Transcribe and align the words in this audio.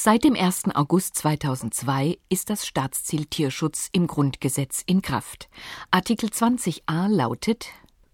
Seit 0.00 0.22
dem 0.22 0.36
1. 0.36 0.76
August 0.76 1.16
2002 1.16 2.18
ist 2.28 2.50
das 2.50 2.64
Staatsziel 2.64 3.24
Tierschutz 3.24 3.88
im 3.90 4.06
Grundgesetz 4.06 4.84
in 4.86 5.02
Kraft. 5.02 5.48
Artikel 5.90 6.28
20a 6.28 7.08
lautet 7.08 7.66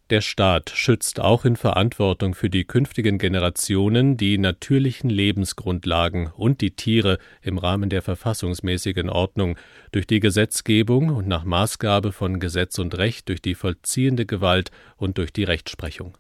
Der 0.08 0.22
Staat 0.22 0.70
schützt 0.70 1.20
auch 1.20 1.44
in 1.44 1.56
Verantwortung 1.56 2.34
für 2.34 2.48
die 2.48 2.64
künftigen 2.64 3.18
Generationen 3.18 4.16
die 4.16 4.38
natürlichen 4.38 5.10
Lebensgrundlagen 5.10 6.28
und 6.28 6.62
die 6.62 6.70
Tiere 6.70 7.18
im 7.42 7.58
Rahmen 7.58 7.91
der 7.91 8.01
verfassungsmäßigen 8.01 9.11
Ordnung 9.11 9.59
durch 9.93 10.07
die 10.07 10.21
Gesetzgebung 10.21 11.11
und 11.11 11.29
nach 11.29 11.45
Maßgabe 11.45 12.12
von 12.12 12.41
Gesetz 12.41 12.79
und 12.79 12.96
Recht 12.96 13.29
durch 13.29 13.43
die 13.43 13.55
vollziehende 13.55 14.25
Gewalt 14.25 14.71
und 14.96 15.19
durch 15.19 15.35
die 15.35 15.45
Rechtsprechung. 15.45 16.16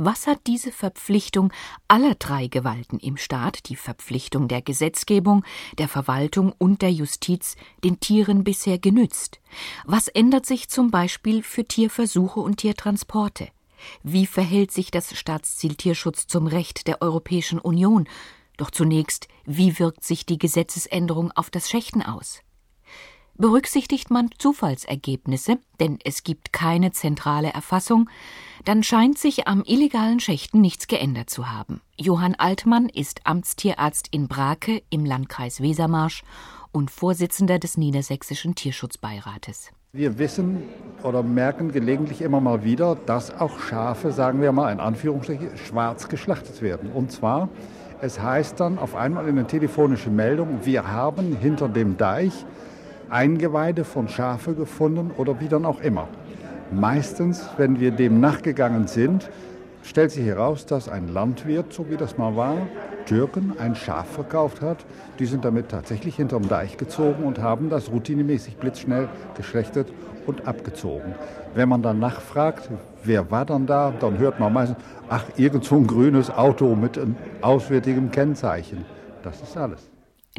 Was 0.00 0.28
hat 0.28 0.46
diese 0.46 0.70
Verpflichtung 0.70 1.52
aller 1.88 2.14
drei 2.14 2.46
Gewalten 2.46 3.00
im 3.00 3.16
Staat, 3.16 3.68
die 3.68 3.74
Verpflichtung 3.74 4.46
der 4.46 4.62
Gesetzgebung, 4.62 5.44
der 5.76 5.88
Verwaltung 5.88 6.54
und 6.56 6.82
der 6.82 6.92
Justiz, 6.92 7.56
den 7.82 7.98
Tieren 7.98 8.44
bisher 8.44 8.78
genützt? 8.78 9.40
Was 9.86 10.06
ändert 10.06 10.46
sich 10.46 10.68
zum 10.68 10.92
Beispiel 10.92 11.42
für 11.42 11.64
Tierversuche 11.64 12.38
und 12.38 12.58
Tiertransporte? 12.58 13.48
Wie 14.04 14.26
verhält 14.26 14.70
sich 14.70 14.92
das 14.92 15.18
Staatsziel 15.18 15.74
Tierschutz 15.74 16.28
zum 16.28 16.46
Recht 16.46 16.86
der 16.86 17.02
Europäischen 17.02 17.58
Union? 17.58 18.08
Doch 18.56 18.70
zunächst, 18.70 19.26
wie 19.46 19.80
wirkt 19.80 20.04
sich 20.04 20.24
die 20.24 20.38
Gesetzesänderung 20.38 21.32
auf 21.32 21.50
das 21.50 21.68
Schächten 21.68 22.02
aus? 22.02 22.40
Berücksichtigt 23.40 24.10
man 24.10 24.30
Zufallsergebnisse, 24.36 25.58
denn 25.78 26.00
es 26.04 26.24
gibt 26.24 26.52
keine 26.52 26.90
zentrale 26.90 27.50
Erfassung, 27.52 28.10
dann 28.64 28.82
scheint 28.82 29.16
sich 29.16 29.46
am 29.46 29.62
illegalen 29.64 30.18
Schächten 30.18 30.60
nichts 30.60 30.88
geändert 30.88 31.30
zu 31.30 31.48
haben. 31.48 31.80
Johann 31.96 32.34
Altmann 32.34 32.88
ist 32.88 33.20
Amtstierarzt 33.28 34.08
in 34.10 34.26
Brake 34.26 34.82
im 34.90 35.04
Landkreis 35.04 35.62
Wesermarsch 35.62 36.24
und 36.72 36.90
Vorsitzender 36.90 37.60
des 37.60 37.76
Niedersächsischen 37.76 38.56
Tierschutzbeirates. 38.56 39.70
Wir 39.92 40.18
wissen 40.18 40.64
oder 41.04 41.22
merken 41.22 41.70
gelegentlich 41.70 42.22
immer 42.22 42.40
mal 42.40 42.64
wieder, 42.64 42.96
dass 42.96 43.30
auch 43.30 43.60
Schafe, 43.60 44.10
sagen 44.10 44.42
wir 44.42 44.50
mal 44.50 44.72
in 44.72 44.80
Anführungsstrichen, 44.80 45.56
schwarz 45.58 46.08
geschlachtet 46.08 46.60
werden. 46.60 46.90
Und 46.90 47.12
zwar, 47.12 47.48
es 48.00 48.20
heißt 48.20 48.58
dann 48.58 48.80
auf 48.80 48.96
einmal 48.96 49.28
in 49.28 49.36
der 49.36 49.46
telefonischen 49.46 50.16
Meldung, 50.16 50.58
wir 50.64 50.88
haben 50.90 51.36
hinter 51.40 51.68
dem 51.68 51.96
Deich 51.96 52.44
Eingeweide 53.10 53.84
von 53.84 54.08
Schafe 54.08 54.54
gefunden 54.54 55.10
oder 55.16 55.40
wie 55.40 55.48
dann 55.48 55.64
auch 55.64 55.80
immer. 55.80 56.08
Meistens, 56.70 57.48
wenn 57.56 57.80
wir 57.80 57.90
dem 57.90 58.20
nachgegangen 58.20 58.86
sind, 58.86 59.30
stellt 59.82 60.10
sich 60.10 60.26
heraus, 60.26 60.66
dass 60.66 60.88
ein 60.88 61.08
Landwirt, 61.08 61.72
so 61.72 61.88
wie 61.88 61.96
das 61.96 62.18
mal 62.18 62.36
war, 62.36 62.56
Türken 63.06 63.54
ein 63.58 63.74
Schaf 63.74 64.06
verkauft 64.06 64.60
hat. 64.60 64.84
Die 65.18 65.24
sind 65.24 65.44
damit 65.44 65.70
tatsächlich 65.70 66.16
hinterm 66.16 66.46
Deich 66.46 66.76
gezogen 66.76 67.24
und 67.24 67.38
haben 67.38 67.70
das 67.70 67.90
routinemäßig 67.90 68.58
blitzschnell 68.58 69.08
geschlechtet 69.34 69.88
und 70.26 70.46
abgezogen. 70.46 71.14
Wenn 71.54 71.70
man 71.70 71.80
dann 71.80 71.98
nachfragt, 71.98 72.68
wer 73.02 73.30
war 73.30 73.46
dann 73.46 73.66
da, 73.66 73.92
dann 73.98 74.18
hört 74.18 74.38
man 74.38 74.52
meistens, 74.52 74.78
ach, 75.08 75.24
irgend 75.36 75.64
so 75.64 75.76
ein 75.76 75.86
grünes 75.86 76.30
Auto 76.30 76.74
mit 76.74 76.98
einem 76.98 77.16
auswärtigem 77.40 78.10
Kennzeichen. 78.10 78.84
Das 79.22 79.40
ist 79.40 79.56
alles. 79.56 79.90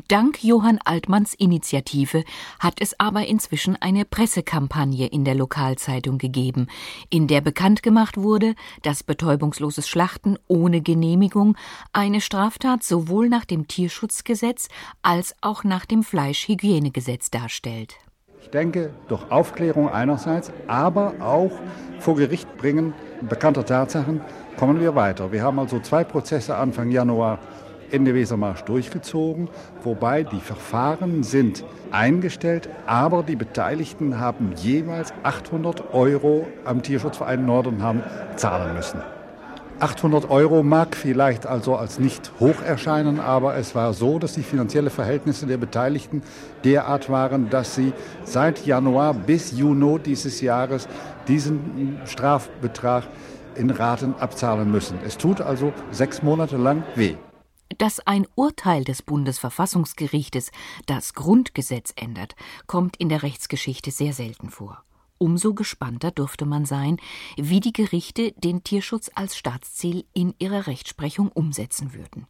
Dank 0.08 0.44
Johann 0.44 0.80
Altmanns 0.84 1.34
Initiative 1.34 2.24
hat 2.60 2.76
es 2.80 3.00
aber 3.00 3.28
inzwischen 3.28 3.76
eine 3.82 4.06
Pressekampagne 4.06 5.08
in 5.08 5.26
der 5.26 5.36
Lokalzeitung 5.36 6.18
gegeben, 6.18 6.68
in 7.10 7.28
der 7.28 7.42
bekannt 7.42 7.84
gemacht 7.84 8.18
wurde, 8.18 8.56
dass 8.82 9.04
betäubungsloses 9.04 9.88
Schlachten 9.88 10.38
ohne 10.48 10.82
Genehmigung 10.82 11.58
eine 11.92 12.22
Straftat 12.22 12.84
sowohl 12.84 13.30
nach 13.30 13.46
dem 13.46 13.68
Tierschutzgesetz 13.68 14.70
als 15.02 15.36
auch 15.42 15.64
nach 15.64 15.86
dem 15.86 16.04
Fleischhygienegesetz 16.04 17.30
darstellt. 17.30 17.96
Ich 18.42 18.50
denke, 18.50 18.94
durch 19.10 19.30
Aufklärung 19.30 19.90
einerseits, 19.90 20.52
aber 20.68 21.16
auch 21.20 21.52
vor 22.00 22.16
Gericht 22.16 22.58
bringen 22.58 22.94
bekannter 23.22 23.66
Tatsachen 23.66 24.22
kommen 24.58 24.80
wir 24.80 24.96
weiter. 24.96 25.32
Wir 25.32 25.44
haben 25.44 25.60
also 25.60 25.80
zwei 25.80 26.04
Prozesse 26.04 26.56
Anfang 26.56 26.90
Januar 26.90 27.40
Ende 27.92 28.14
Wesermarsch 28.14 28.62
durchgezogen, 28.64 29.50
wobei 29.84 30.24
die 30.24 30.40
Verfahren 30.40 31.24
sind 31.24 31.64
eingestellt, 31.92 32.70
aber 32.86 33.24
die 33.24 33.36
Beteiligten 33.36 34.20
haben 34.20 34.54
jeweils 34.56 35.14
800 35.24 35.94
Euro 35.94 36.48
am 36.66 36.82
Tierschutzverein 36.82 37.46
Nordernham 37.46 38.04
zahlen 38.36 38.76
müssen. 38.76 39.02
800 39.80 40.30
Euro 40.30 40.62
mag 40.62 40.96
vielleicht 40.96 41.46
also 41.46 41.76
als 41.76 42.00
nicht 42.00 42.32
hoch 42.40 42.62
erscheinen, 42.66 43.20
aber 43.20 43.56
es 43.56 43.76
war 43.76 43.94
so, 43.94 44.20
dass 44.20 44.34
die 44.34 44.44
finanziellen 44.44 44.90
Verhältnisse 44.90 45.48
der 45.48 45.58
Beteiligten 45.58 46.22
derart 46.66 47.10
waren, 47.10 47.50
dass 47.50 47.76
sie 47.76 47.94
seit 48.26 48.66
Januar 48.66 49.14
bis 49.14 49.58
Juni 49.58 50.00
dieses 50.00 50.42
Jahres 50.42 50.88
diesen 51.28 52.00
Strafbetrag 52.06 53.06
in 53.56 53.70
Raten 53.70 54.16
abzahlen 54.20 54.70
müssen. 54.70 55.00
Es 55.06 55.18
tut 55.18 55.42
also 55.42 55.72
sechs 55.92 56.22
Monate 56.22 56.58
lang 56.58 56.84
weh 56.96 57.16
dass 57.80 58.00
ein 58.02 58.28
Urteil 58.36 58.84
des 58.84 59.02
Bundesverfassungsgerichtes 59.02 60.52
das 60.86 61.16
Grundgesetz 61.16 61.92
ändert, 61.96 62.36
kommt 62.68 62.98
in 62.98 63.10
der 63.10 63.24
Rechtsgeschichte 63.24 63.90
sehr 63.90 64.14
selten 64.14 64.52
vor. 64.52 64.84
Umso 65.18 65.54
gespannter 65.54 66.12
dürfte 66.12 66.46
man 66.46 66.66
sein, 66.66 66.98
wie 67.36 67.60
die 67.60 67.74
Gerichte 67.74 68.34
den 68.34 68.64
Tierschutz 68.64 69.10
als 69.16 69.36
Staatsziel 69.36 70.06
in 70.14 70.36
ihrer 70.40 70.68
Rechtsprechung 70.68 71.30
umsetzen 71.30 71.94
würden. 71.94 72.28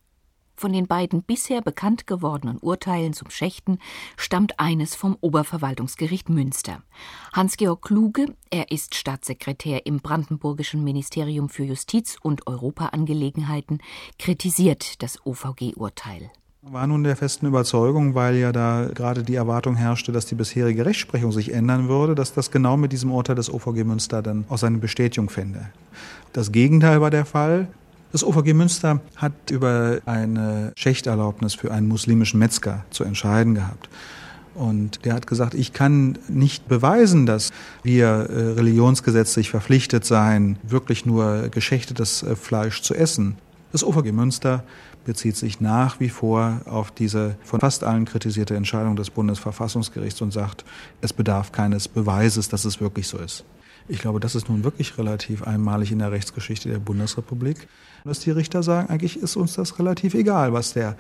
Von 0.60 0.74
den 0.74 0.88
beiden 0.88 1.24
bisher 1.24 1.62
bekannt 1.62 2.06
gewordenen 2.06 2.58
Urteilen 2.58 3.14
zum 3.14 3.30
Schächten 3.30 3.80
stammt 4.18 4.60
eines 4.60 4.94
vom 4.94 5.16
Oberverwaltungsgericht 5.22 6.28
Münster. 6.28 6.84
Hans-Georg 7.32 7.82
Kluge, 7.82 8.36
er 8.50 8.70
ist 8.70 8.94
Staatssekretär 8.94 9.86
im 9.86 10.02
Brandenburgischen 10.02 10.84
Ministerium 10.84 11.48
für 11.48 11.64
Justiz 11.64 12.18
und 12.22 12.46
Europaangelegenheiten, 12.46 13.82
kritisiert 14.18 15.02
das 15.02 15.26
OVG-Urteil 15.26 16.30
war 16.62 16.86
nun 16.88 17.04
der 17.04 17.16
festen 17.16 17.46
Überzeugung, 17.46 18.16
weil 18.16 18.36
ja 18.36 18.52
da 18.52 18.90
gerade 18.94 19.24
die 19.24 19.36
Erwartung 19.36 19.76
herrschte, 19.76 20.12
dass 20.12 20.26
die 20.26 20.36
bisherige 20.36 20.86
Rechtsprechung 20.86 21.32
sich 21.32 21.54
ändern 21.54 21.88
würde, 21.88 22.16
dass 22.16 22.34
das 22.34 22.52
genau 22.52 22.76
mit 22.76 22.92
diesem 22.92 23.12
Urteil 23.12 23.36
des 23.36 23.52
OVG 23.52 23.86
Münster 23.86 24.22
dann 24.22 24.44
auch 24.50 24.58
seine 24.58 24.78
Bestätigung 24.78 25.30
fände. 25.30 25.70
Das 26.34 26.52
Gegenteil 26.52 27.00
war 27.00 27.12
der 27.12 27.26
Fall. 27.26 27.70
Das 28.12 28.24
OVG 28.24 28.54
Münster 28.54 29.02
hat 29.18 29.52
über 29.52 30.00
eine 30.06 30.72
Schächterlaubnis 30.76 31.54
für 31.54 31.72
einen 31.72 31.88
muslimischen 31.88 32.40
Metzger 32.40 32.84
zu 32.90 33.04
entscheiden 33.04 33.54
gehabt. 33.54 33.88
Und 34.56 35.06
der 35.06 35.14
hat 35.14 35.28
gesagt, 35.28 35.54
ich 35.54 35.74
kann 35.74 36.18
nicht 36.28 36.68
beweisen, 36.68 37.28
dass 37.28 37.52
wir 37.84 38.08
äh, 38.08 38.54
religionsgesetzlich 38.54 39.52
verpflichtet 39.52 40.06
seien, 40.06 40.58
wirklich 40.64 41.06
nur 41.06 41.50
geschächtetes 41.50 42.24
äh, 42.24 42.36
Fleisch 42.36 42.82
zu 42.82 42.96
essen. 42.96 43.38
Das 43.72 43.84
OVG 43.84 44.12
Münster 44.12 44.64
bezieht 45.06 45.38
sich 45.38 45.62
nach 45.62 46.00
wie 46.00 46.10
vor 46.10 46.62
auf 46.66 46.92
diese 46.92 47.36
von 47.44 47.60
fast 47.60 47.84
allen 47.84 48.06
kritisierte 48.06 48.56
Entscheidung 48.56 48.96
des 48.96 49.12
Bundesverfassungsgerichts 49.12 50.22
und 50.22 50.32
sagt, 50.32 50.66
es 51.02 51.14
bedarf 51.14 51.52
keines 51.52 51.88
Beweises, 51.88 52.50
dass 52.50 52.66
es 52.66 52.82
wirklich 52.82 53.08
so 53.08 53.20
ist. 53.20 53.46
Ich 53.90 54.00
glaube, 54.00 54.20
das 54.20 54.36
ist 54.36 54.48
nun 54.48 54.64
wirklich 54.64 54.98
relativ 54.98 55.44
einmalig 55.44 55.92
in 55.92 56.00
der 56.00 56.12
Rechtsgeschichte 56.12 56.70
der 56.70 56.80
Bundesrepublik 56.80 57.68
dass 58.06 58.20
die 58.20 58.32
Richter 58.32 58.64
sagen, 58.64 58.90
eigentlich 58.90 59.18
ist 59.18 59.36
uns 59.36 59.54
das 59.54 59.80
relativ 59.80 60.14
egal, 60.14 60.54
was 60.54 60.74
der 60.74 60.98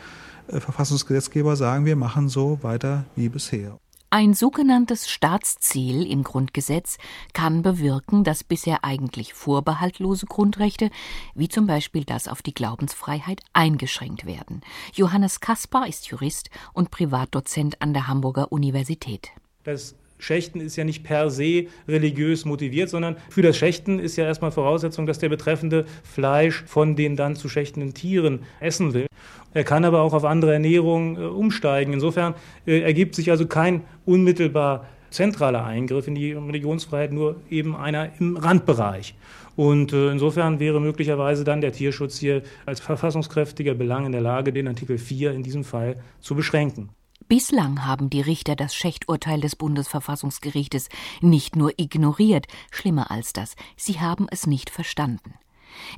äh, 0.47 0.59
Verfassungsgesetzgeber 0.59 1.55
sagen, 1.55 1.85
wir 1.85 1.95
machen 1.95 2.29
so 2.29 2.59
weiter 2.61 3.05
wie 3.16 3.29
bisher. 3.29 3.77
Ein 4.11 4.33
sogenanntes 4.33 5.07
Staatsziel 5.07 6.11
im 6.11 6.23
Grundgesetz 6.23 6.97
kann 7.33 7.61
bewirken, 7.61 8.23
dass 8.23 8.44
bisher 8.44 8.83
eigentlich 8.83 9.35
vorbehaltlose 9.35 10.25
Grundrechte, 10.25 10.89
wie 11.35 11.47
zum 11.47 11.67
Beispiel 11.67 12.06
das 12.06 12.27
auf 12.27 12.41
die 12.41 12.56
Glaubensfreiheit, 12.56 13.41
eingeschränkt 13.53 14.25
werden. 14.25 14.61
Johannes 14.94 15.41
Kaspar 15.41 15.88
ist 15.88 16.07
Jurist 16.07 16.50
und 16.73 16.89
Privatdozent 16.89 17.83
an 17.83 17.94
der 17.94 18.07
Hamburger 18.07 18.51
Universität. 18.51 19.30
Das 19.63 19.94
Schächten 20.19 20.62
ist 20.62 20.75
ja 20.75 20.83
nicht 20.83 21.04
per 21.04 21.31
se 21.31 21.66
religiös 21.88 22.45
motiviert, 22.45 22.89
sondern 22.89 23.18
für 23.30 23.42
das 23.42 23.57
Schächten 23.57 23.98
ist 24.00 24.18
ja 24.18 24.25
erstmal 24.25 24.51
Voraussetzung, 24.51 25.07
dass 25.07 25.18
der 25.18 25.30
Betreffende 25.30 25.86
Fleisch 26.04 26.63
von 26.68 26.95
den 26.95 27.16
dann 27.16 27.36
zu 27.36 27.50
schächtenden 27.50 27.94
Tieren 27.94 28.42
essen 28.60 28.94
will. 28.94 29.07
Er 29.54 29.63
kann 29.63 29.86
aber 29.86 30.01
auch 30.01 30.13
auf 30.13 30.25
andere 30.25 30.54
Ernährung 30.54 31.18
äh, 31.18 31.21
umsteigen. 31.21 31.94
Insofern 31.94 32.36
äh, 32.68 32.81
ergibt 32.81 33.16
sich 33.16 33.31
also 33.31 33.48
kein 33.48 33.83
unmittelbar 34.06 34.86
zentraler 35.10 35.66
Eingriff 35.66 36.07
in 36.07 36.13
die 36.13 36.33
Religionsfreiheit, 36.33 37.12
nur 37.12 37.38
eben 37.50 37.75
einer 37.75 38.12
im 38.19 38.38
Randbereich. 38.38 39.15
Und 39.56 39.92
äh, 39.92 40.12
insofern 40.12 40.60
wäre 40.60 40.80
möglicherweise 40.80 41.44
dann 41.44 41.62
der 41.62 41.72
Tierschutz 41.72 42.18
hier 42.19 42.44
als 42.65 42.80
verfassungskräftiger 42.80 43.74
Belang 43.74 44.06
in 44.06 44.12
der 44.12 44.22
Lage, 44.22 44.54
den 44.54 44.68
Artikel 44.68 44.98
4 44.98 45.31
in 45.31 45.44
diesem 45.44 45.63
Fall 45.63 45.98
zu 46.19 46.36
beschränken. 46.36 46.89
Bislang 47.29 47.85
haben 47.85 48.09
die 48.09 48.21
Richter 48.21 48.55
das 48.55 48.73
Schächturteil 48.73 49.39
des 49.39 49.55
Bundesverfassungsgerichtes 49.55 50.89
nicht 51.21 51.55
nur 51.55 51.71
ignoriert, 51.77 52.47
schlimmer 52.71 53.11
als 53.11 53.33
das, 53.33 53.55
sie 53.77 53.99
haben 53.99 54.25
es 54.31 54.47
nicht 54.47 54.71
verstanden. 54.71 55.35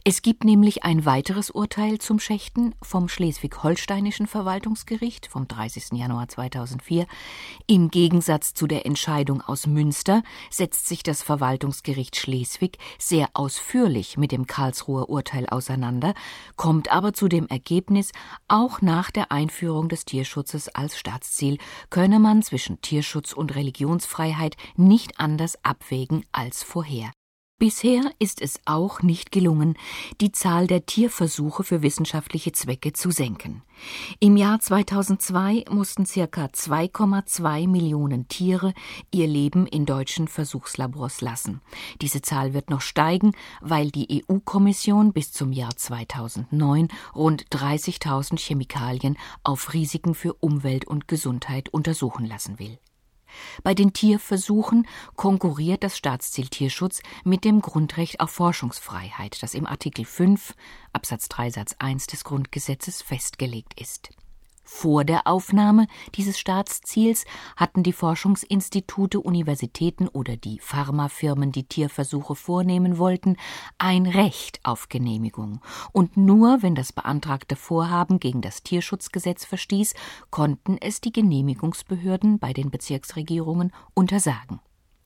Es 0.03 0.21
gibt 0.21 0.43
nämlich 0.43 0.83
ein 0.83 1.05
weiteres 1.05 1.49
Urteil 1.49 1.99
zum 1.99 2.19
Schächten 2.19 2.75
vom 2.81 3.07
Schleswig-Holsteinischen 3.07 4.27
Verwaltungsgericht 4.27 5.27
vom 5.27 5.47
30. 5.47 5.93
Januar 5.93 6.27
2004. 6.27 7.05
Im 7.67 7.89
Gegensatz 7.89 8.53
zu 8.53 8.67
der 8.67 8.85
Entscheidung 8.85 9.41
aus 9.41 9.67
Münster 9.67 10.23
setzt 10.49 10.87
sich 10.87 11.03
das 11.03 11.21
Verwaltungsgericht 11.21 12.15
Schleswig 12.15 12.77
sehr 12.97 13.29
ausführlich 13.33 14.17
mit 14.17 14.31
dem 14.31 14.47
Karlsruher 14.47 15.09
Urteil 15.09 15.47
auseinander, 15.47 16.13
kommt 16.55 16.91
aber 16.91 17.13
zu 17.13 17.27
dem 17.27 17.47
Ergebnis, 17.47 18.11
auch 18.47 18.81
nach 18.81 19.11
der 19.11 19.31
Einführung 19.31 19.89
des 19.89 20.05
Tierschutzes 20.05 20.69
als 20.69 20.97
Staatsziel 20.97 21.57
könne 21.89 22.19
man 22.19 22.41
zwischen 22.43 22.81
Tierschutz 22.81 23.33
und 23.33 23.55
Religionsfreiheit 23.55 24.55
nicht 24.75 25.19
anders 25.19 25.57
abwägen 25.63 26.25
als 26.31 26.63
vorher. 26.63 27.11
Bisher 27.61 28.11
ist 28.17 28.41
es 28.41 28.59
auch 28.65 29.03
nicht 29.03 29.31
gelungen, 29.31 29.77
die 30.19 30.31
Zahl 30.31 30.65
der 30.65 30.87
Tierversuche 30.87 31.63
für 31.63 31.83
wissenschaftliche 31.83 32.53
Zwecke 32.53 32.91
zu 32.91 33.11
senken. 33.11 33.61
Im 34.19 34.35
Jahr 34.35 34.59
2002 34.59 35.65
mussten 35.69 36.07
circa 36.07 36.45
2,2 36.45 37.67
Millionen 37.67 38.27
Tiere 38.27 38.73
ihr 39.11 39.27
Leben 39.27 39.67
in 39.67 39.85
deutschen 39.85 40.27
Versuchslabors 40.27 41.21
lassen. 41.21 41.61
Diese 42.01 42.23
Zahl 42.23 42.55
wird 42.55 42.71
noch 42.71 42.81
steigen, 42.81 43.33
weil 43.61 43.91
die 43.91 44.23
EU-Kommission 44.27 45.13
bis 45.13 45.31
zum 45.31 45.51
Jahr 45.51 45.77
2009 45.77 46.87
rund 47.13 47.45
30.000 47.51 48.39
Chemikalien 48.39 49.19
auf 49.43 49.75
Risiken 49.75 50.15
für 50.15 50.33
Umwelt 50.33 50.87
und 50.87 51.07
Gesundheit 51.07 51.69
untersuchen 51.69 52.25
lassen 52.25 52.57
will. 52.57 52.79
Bei 53.63 53.73
den 53.73 53.93
Tierversuchen 53.93 54.87
konkurriert 55.15 55.83
das 55.83 55.97
Staatsziel 55.97 56.47
Tierschutz 56.47 57.01
mit 57.23 57.45
dem 57.45 57.61
Grundrecht 57.61 58.19
auf 58.19 58.31
Forschungsfreiheit, 58.31 59.41
das 59.41 59.53
im 59.53 59.65
Artikel 59.65 60.05
5 60.05 60.53
Absatz 60.93 61.29
3 61.29 61.51
Satz 61.51 61.75
1 61.79 62.07
des 62.07 62.23
Grundgesetzes 62.23 63.01
festgelegt 63.01 63.79
ist 63.79 64.09
vor 64.63 65.03
der 65.03 65.27
Aufnahme 65.27 65.87
dieses 66.15 66.39
Staatsziels 66.39 67.25
hatten 67.55 67.83
die 67.83 67.93
Forschungsinstitute, 67.93 69.19
Universitäten 69.19 70.07
oder 70.07 70.37
die 70.37 70.59
Pharmafirmen, 70.59 71.51
die 71.51 71.63
Tierversuche 71.63 72.35
vornehmen 72.35 72.97
wollten, 72.97 73.37
ein 73.77 74.05
Recht 74.05 74.59
auf 74.63 74.89
Genehmigung. 74.89 75.61
Und 75.91 76.17
nur 76.17 76.61
wenn 76.61 76.75
das 76.75 76.93
beantragte 76.93 77.55
Vorhaben 77.55 78.19
gegen 78.19 78.41
das 78.41 78.63
Tierschutzgesetz 78.63 79.45
verstieß, 79.45 79.93
konnten 80.29 80.77
es 80.79 81.01
die 81.01 81.11
Genehmigungsbehörden 81.11 82.39
bei 82.39 82.53
den 82.53 82.71
Bezirksregierungen 82.71 83.71
untersagen. 83.93 84.59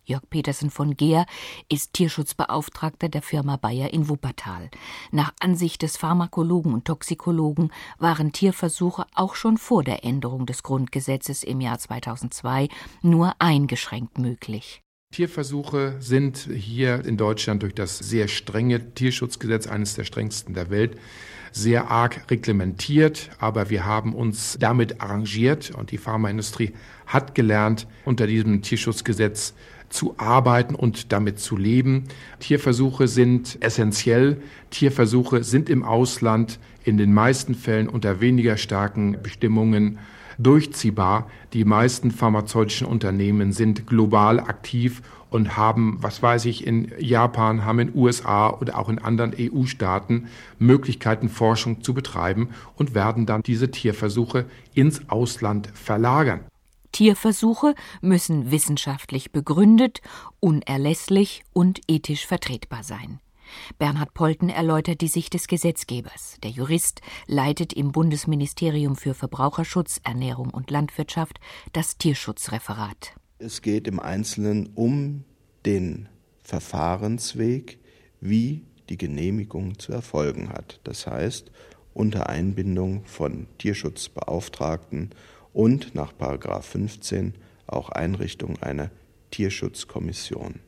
Jörg 0.05 0.21
Petersen 0.29 0.69
von 0.69 0.95
Geer 0.95 1.25
ist 1.67 1.93
Tierschutzbeauftragter 1.93 3.09
der 3.09 3.23
Firma 3.23 3.57
Bayer 3.57 3.91
in 3.91 4.07
Wuppertal. 4.07 4.69
Nach 5.11 5.33
Ansicht 5.39 5.81
des 5.81 5.97
Pharmakologen 5.97 6.73
und 6.73 6.85
Toxikologen 6.85 7.71
waren 7.97 8.31
Tierversuche 8.31 9.05
auch 9.15 9.33
schon 9.33 9.57
vor 9.57 9.83
der 9.83 10.05
Änderung 10.05 10.45
des 10.45 10.61
Grundgesetzes 10.61 11.43
im 11.43 11.59
Jahr 11.59 11.79
2002 11.79 12.69
nur 13.01 13.33
eingeschränkt 13.39 14.19
möglich. 14.19 14.83
Tierversuche 15.11 15.95
sind 15.99 16.49
hier 16.53 17.05
in 17.05 17.17
Deutschland 17.17 17.63
durch 17.63 17.73
das 17.73 17.97
sehr 17.97 18.27
strenge 18.27 18.93
Tierschutzgesetz, 18.93 19.65
eines 19.65 19.95
der 19.95 20.03
strengsten 20.03 20.53
der 20.53 20.69
Welt, 20.69 20.99
sehr 21.51 21.89
arg 21.89 22.29
reglementiert, 22.29 23.29
aber 23.39 23.69
wir 23.69 23.85
haben 23.85 24.13
uns 24.13 24.57
damit 24.59 24.99
arrangiert 24.99 25.71
und 25.71 25.91
die 25.91 25.97
Pharmaindustrie 25.97 26.73
hat 27.07 27.33
gelernt, 27.33 27.87
unter 28.03 28.27
diesem 28.27 28.61
Tierschutzgesetz 28.61 29.53
zu 29.89 30.15
arbeiten 30.17 30.75
und 30.75 31.11
damit 31.11 31.39
zu 31.39 31.57
leben. 31.57 32.03
Tierversuche 32.39 33.07
sind 33.07 33.57
essentiell. 33.61 34.37
Tierversuche 34.69 35.43
sind 35.43 35.69
im 35.69 35.83
Ausland 35.83 36.59
in 36.83 36.97
den 36.97 37.13
meisten 37.13 37.55
Fällen 37.55 37.89
unter 37.89 38.21
weniger 38.21 38.57
starken 38.57 39.17
Bestimmungen 39.21 39.99
durchziehbar. 40.37 41.29
Die 41.53 41.65
meisten 41.65 42.11
pharmazeutischen 42.11 42.87
Unternehmen 42.87 43.53
sind 43.53 43.87
global 43.87 44.39
aktiv 44.39 45.01
und 45.29 45.57
haben, 45.57 45.97
was 46.01 46.21
weiß 46.21 46.45
ich, 46.45 46.65
in 46.65 46.91
Japan, 46.99 47.65
haben 47.65 47.79
in 47.79 47.95
USA 47.95 48.49
oder 48.49 48.77
auch 48.77 48.89
in 48.89 48.99
anderen 48.99 49.33
EU-Staaten 49.37 50.27
Möglichkeiten, 50.59 51.29
Forschung 51.29 51.81
zu 51.81 51.93
betreiben 51.93 52.49
und 52.75 52.93
werden 52.95 53.25
dann 53.25 53.41
diese 53.41 53.71
Tierversuche 53.71 54.45
ins 54.73 55.09
Ausland 55.09 55.69
verlagern. 55.73 56.41
Tierversuche 56.95 57.75
müssen 57.99 58.51
wissenschaftlich 58.51 59.33
begründet, 59.33 59.99
unerlässlich 60.39 61.43
und 61.51 61.81
ethisch 61.89 62.25
vertretbar 62.25 62.83
sein. 62.83 63.19
Bernhard 63.77 64.13
Polten 64.13 64.47
erläutert 64.47 65.01
die 65.01 65.09
Sicht 65.09 65.33
des 65.33 65.47
Gesetzgebers. 65.47 66.37
Der 66.41 66.51
Jurist 66.51 67.01
leitet 67.27 67.73
im 67.73 67.91
Bundesministerium 67.91 68.95
für 68.95 69.13
Verbraucherschutz, 69.13 69.99
Ernährung 70.05 70.51
und 70.51 70.71
Landwirtschaft 70.71 71.41
das 71.73 71.97
Tierschutzreferat. 71.97 73.13
Es 73.39 73.61
geht 73.61 73.89
im 73.89 73.99
Einzelnen 73.99 74.69
um 74.73 75.25
den 75.65 76.07
Verfahrensweg, 76.43 77.77
wie 78.21 78.63
die 78.87 78.97
Genehmigung 78.97 79.79
zu 79.79 79.91
erfolgen 79.91 80.47
hat. 80.47 80.79
Das 80.85 81.07
heißt, 81.07 81.51
unter 81.93 82.29
Einbindung 82.29 83.03
von 83.03 83.47
Tierschutzbeauftragten 83.57 85.09
und 85.55 85.95
nach 85.95 86.13
15 86.61 87.33
auch 87.65 87.89
Einrichtung 87.89 88.61
einer 88.61 88.91
Tierschutzkommission. 89.31 90.59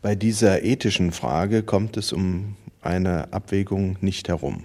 Bei 0.00 0.14
dieser 0.14 0.62
ethischen 0.62 1.10
Frage 1.10 1.64
kommt 1.64 1.96
es 1.96 2.12
um 2.12 2.56
eine 2.80 3.32
Abwägung 3.32 3.98
nicht 4.00 4.28
herum. 4.28 4.64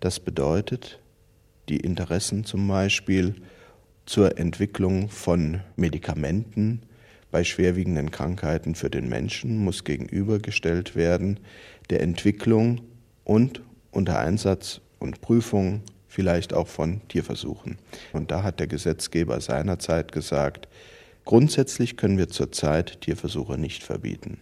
Das 0.00 0.18
bedeutet, 0.18 0.98
die 1.68 1.78
Interessen 1.78 2.44
zum 2.44 2.66
Beispiel 2.66 3.36
zur 4.04 4.36
Entwicklung 4.36 5.08
von 5.08 5.60
Medikamenten 5.76 6.82
bei 7.30 7.44
schwerwiegenden 7.44 8.10
Krankheiten 8.10 8.74
für 8.74 8.90
den 8.90 9.08
Menschen 9.08 9.58
muss 9.58 9.84
gegenübergestellt 9.84 10.96
werden 10.96 11.40
der 11.88 12.02
Entwicklung 12.02 12.80
und 13.22 13.62
unter 13.92 14.18
Einsatz 14.18 14.80
und 14.98 15.20
Prüfung 15.20 15.82
vielleicht 16.14 16.54
auch 16.54 16.68
von 16.68 17.00
Tierversuchen. 17.08 17.78
Und 18.12 18.30
da 18.30 18.44
hat 18.44 18.60
der 18.60 18.68
Gesetzgeber 18.68 19.40
seinerzeit 19.40 20.12
gesagt, 20.12 20.68
grundsätzlich 21.24 21.96
können 21.96 22.18
wir 22.18 22.28
zurzeit 22.28 23.00
Tierversuche 23.00 23.58
nicht 23.58 23.82
verbieten. 23.82 24.38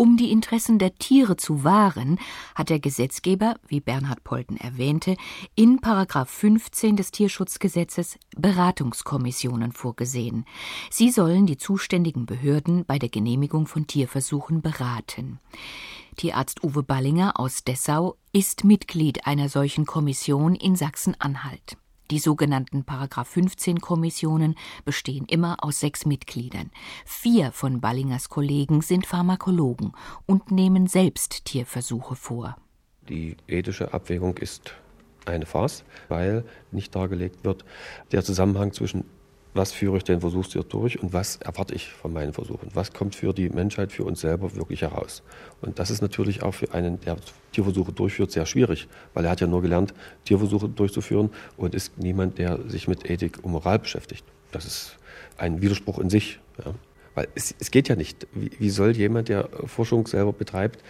Um 0.00 0.16
die 0.16 0.30
Interessen 0.30 0.78
der 0.78 0.94
Tiere 0.94 1.36
zu 1.36 1.64
wahren, 1.64 2.20
hat 2.54 2.68
der 2.70 2.78
Gesetzgeber, 2.78 3.56
wie 3.66 3.80
Bernhard 3.80 4.22
Polten 4.22 4.56
erwähnte, 4.56 5.16
in 5.56 5.80
Paragraph 5.80 6.30
15 6.30 6.94
des 6.94 7.10
Tierschutzgesetzes 7.10 8.16
Beratungskommissionen 8.36 9.72
vorgesehen. 9.72 10.44
Sie 10.88 11.10
sollen 11.10 11.46
die 11.46 11.56
zuständigen 11.56 12.26
Behörden 12.26 12.84
bei 12.84 13.00
der 13.00 13.08
Genehmigung 13.08 13.66
von 13.66 13.88
Tierversuchen 13.88 14.62
beraten. 14.62 15.40
Tierarzt 16.16 16.62
Uwe 16.62 16.84
Ballinger 16.84 17.40
aus 17.40 17.64
Dessau 17.64 18.14
ist 18.32 18.62
Mitglied 18.62 19.26
einer 19.26 19.48
solchen 19.48 19.84
Kommission 19.84 20.54
in 20.54 20.76
Sachsen-Anhalt. 20.76 21.76
Die 22.10 22.18
sogenannten 22.18 22.84
Paragraph 22.84 23.28
15 23.28 23.80
Kommissionen 23.80 24.54
bestehen 24.84 25.26
immer 25.26 25.62
aus 25.62 25.80
sechs 25.80 26.06
Mitgliedern. 26.06 26.70
Vier 27.04 27.52
von 27.52 27.80
Ballingers 27.80 28.30
Kollegen 28.30 28.80
sind 28.80 29.06
Pharmakologen 29.06 29.92
und 30.24 30.50
nehmen 30.50 30.86
selbst 30.86 31.44
Tierversuche 31.44 32.16
vor. 32.16 32.56
Die 33.08 33.36
ethische 33.46 33.92
Abwägung 33.92 34.38
ist 34.38 34.74
eine 35.26 35.44
Farce, 35.44 35.84
weil 36.08 36.44
nicht 36.70 36.94
dargelegt 36.94 37.44
wird 37.44 37.64
der 38.12 38.24
Zusammenhang 38.24 38.72
zwischen 38.72 39.04
was 39.54 39.72
führe 39.72 39.96
ich 39.96 40.04
den 40.04 40.20
Versuchstier 40.20 40.62
durch 40.62 41.02
und 41.02 41.12
was 41.12 41.36
erwarte 41.36 41.74
ich 41.74 41.88
von 41.88 42.12
meinen 42.12 42.32
Versuchen? 42.32 42.68
Was 42.74 42.92
kommt 42.92 43.14
für 43.14 43.32
die 43.32 43.48
Menschheit, 43.48 43.92
für 43.92 44.04
uns 44.04 44.20
selber 44.20 44.54
wirklich 44.54 44.82
heraus? 44.82 45.22
Und 45.60 45.78
das 45.78 45.90
ist 45.90 46.02
natürlich 46.02 46.42
auch 46.42 46.54
für 46.54 46.72
einen, 46.72 47.00
der 47.00 47.16
Tierversuche 47.52 47.92
durchführt, 47.92 48.30
sehr 48.30 48.46
schwierig, 48.46 48.88
weil 49.14 49.24
er 49.24 49.30
hat 49.30 49.40
ja 49.40 49.46
nur 49.46 49.62
gelernt, 49.62 49.94
Tierversuche 50.24 50.68
durchzuführen 50.68 51.30
und 51.56 51.74
ist 51.74 51.98
niemand, 51.98 52.38
der 52.38 52.58
sich 52.68 52.88
mit 52.88 53.08
Ethik 53.08 53.42
und 53.42 53.52
Moral 53.52 53.78
beschäftigt. 53.78 54.24
Das 54.52 54.64
ist 54.64 54.98
ein 55.36 55.60
Widerspruch 55.60 55.98
in 55.98 56.10
sich. 56.10 56.40
Ja. 56.64 56.74
Weil 57.14 57.28
es, 57.34 57.52
es, 57.58 57.72
geht 57.72 57.88
ja 57.88 57.96
nicht. 57.96 58.28
Wie, 58.32 58.50
wie, 58.60 58.70
soll 58.70 58.96
jemand, 58.96 59.28
der 59.28 59.48
Forschung 59.66 60.06
selber 60.06 60.32
betreibt, 60.32 60.84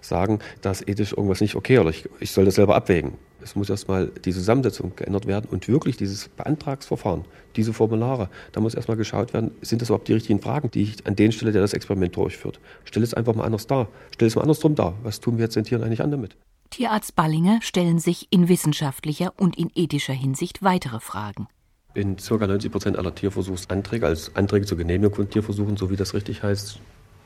sagen, 0.00 0.38
dass 0.62 0.80
ethisch 0.80 1.12
irgendwas 1.12 1.42
nicht 1.42 1.56
okay 1.56 1.78
oder 1.78 1.90
ich, 1.90 2.08
ich 2.20 2.30
soll 2.30 2.46
das 2.46 2.54
selber 2.54 2.74
abwägen? 2.74 3.18
Es 3.44 3.54
muss 3.54 3.68
erstmal 3.68 4.06
die 4.24 4.32
Zusammensetzung 4.32 4.96
geändert 4.96 5.26
werden 5.26 5.48
und 5.50 5.68
wirklich 5.68 5.98
dieses 5.98 6.28
Beantragsverfahren, 6.28 7.26
diese 7.56 7.74
Formulare, 7.74 8.30
da 8.52 8.60
muss 8.62 8.74
erstmal 8.74 8.96
geschaut 8.96 9.34
werden, 9.34 9.50
sind 9.60 9.82
das 9.82 9.90
überhaupt 9.90 10.08
die 10.08 10.14
richtigen 10.14 10.40
Fragen, 10.40 10.70
die 10.70 10.82
ich 10.82 11.06
an 11.06 11.14
den 11.14 11.30
stelle, 11.30 11.52
der 11.52 11.60
das 11.60 11.74
Experiment 11.74 12.16
durchführt. 12.16 12.58
Stell 12.84 13.02
es 13.02 13.12
einfach 13.12 13.34
mal 13.34 13.44
anders 13.44 13.66
dar. 13.66 13.88
Stell 14.14 14.28
es 14.28 14.34
mal 14.34 14.40
andersrum 14.40 14.74
dar. 14.74 14.94
Was 15.02 15.20
tun 15.20 15.36
wir 15.36 15.44
jetzt 15.44 15.56
den 15.56 15.64
Tieren 15.64 15.84
eigentlich 15.84 16.00
an 16.00 16.10
damit? 16.10 16.36
Tierarzt 16.70 17.14
Ballinger 17.16 17.60
stellen 17.60 17.98
sich 17.98 18.28
in 18.30 18.48
wissenschaftlicher 18.48 19.34
und 19.36 19.58
in 19.58 19.70
ethischer 19.74 20.14
Hinsicht 20.14 20.62
weitere 20.62 21.00
Fragen. 21.00 21.46
In 21.92 22.16
ca. 22.16 22.46
90 22.46 22.72
Prozent 22.72 22.98
aller 22.98 23.14
Tierversuchsanträge, 23.14 24.06
als 24.06 24.34
Anträge 24.34 24.64
zur 24.64 24.78
Genehmigung 24.78 25.14
von 25.14 25.28
Tierversuchen, 25.28 25.76
so 25.76 25.90
wie 25.90 25.96
das 25.96 26.14
richtig 26.14 26.42
heißt, 26.42 26.80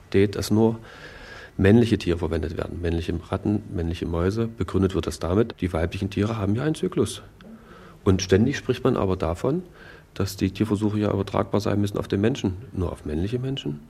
steht, 0.09 0.35
dass 0.35 0.51
nur 0.51 0.81
männliche 1.59 1.99
Tiere 1.99 2.19
verwendet 2.19 2.57
werden, 2.57 2.81
männliche 2.81 3.13
Ratten, 3.31 3.63
männliche 3.75 4.07
Mäuse. 4.07 4.47
Begründet 4.47 4.95
wird 4.95 5.07
das 5.07 5.19
damit, 5.19 5.57
die 5.61 5.73
weiblichen 5.73 6.09
Tiere 6.09 6.39
haben 6.39 6.55
ja 6.55 6.63
einen 6.63 6.77
Zyklus. 6.77 7.23
Und 8.05 8.23
ständig 8.23 8.57
spricht 8.57 8.85
man 8.85 8.97
aber 8.97 9.17
davon, 9.17 9.63
dass 10.15 10.37
die 10.37 10.51
Tierversuche 10.51 10.99
ja 10.99 11.13
übertragbar 11.13 11.61
sein 11.61 11.81
müssen 11.81 11.99
auf 11.99 12.09
den 12.09 12.21
Menschen, 12.21 12.57
nur 12.73 12.91
auf 12.91 13.05
männliche 13.05 13.39
Menschen. 13.39 13.81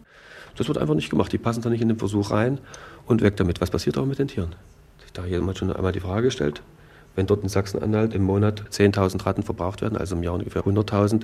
Das 0.56 0.66
wird 0.66 0.78
einfach 0.78 0.94
nicht 0.94 1.10
gemacht. 1.10 1.32
Die 1.32 1.38
passen 1.38 1.62
da 1.62 1.70
nicht 1.70 1.82
in 1.82 1.88
den 1.88 1.98
Versuch 1.98 2.32
rein 2.32 2.58
und 3.06 3.22
weg 3.22 3.36
damit. 3.36 3.60
Was 3.60 3.70
passiert 3.70 3.96
aber 3.96 4.06
mit 4.06 4.18
den 4.18 4.28
Tieren? 4.28 4.54
Sich 5.00 5.12
da 5.12 5.24
jemand 5.24 5.58
schon 5.58 5.72
einmal 5.72 5.92
die 5.92 6.00
Frage 6.00 6.22
gestellt, 6.22 6.62
wenn 7.14 7.26
dort 7.26 7.42
in 7.42 7.48
Sachsen-Anhalt 7.48 8.14
im 8.14 8.24
Monat 8.24 8.64
10.000 8.70 9.24
Ratten 9.24 9.42
verbraucht 9.42 9.82
werden, 9.82 9.96
also 9.96 10.16
im 10.16 10.22
Jahr 10.22 10.34
ungefähr 10.34 10.64
100.000, 10.64 11.22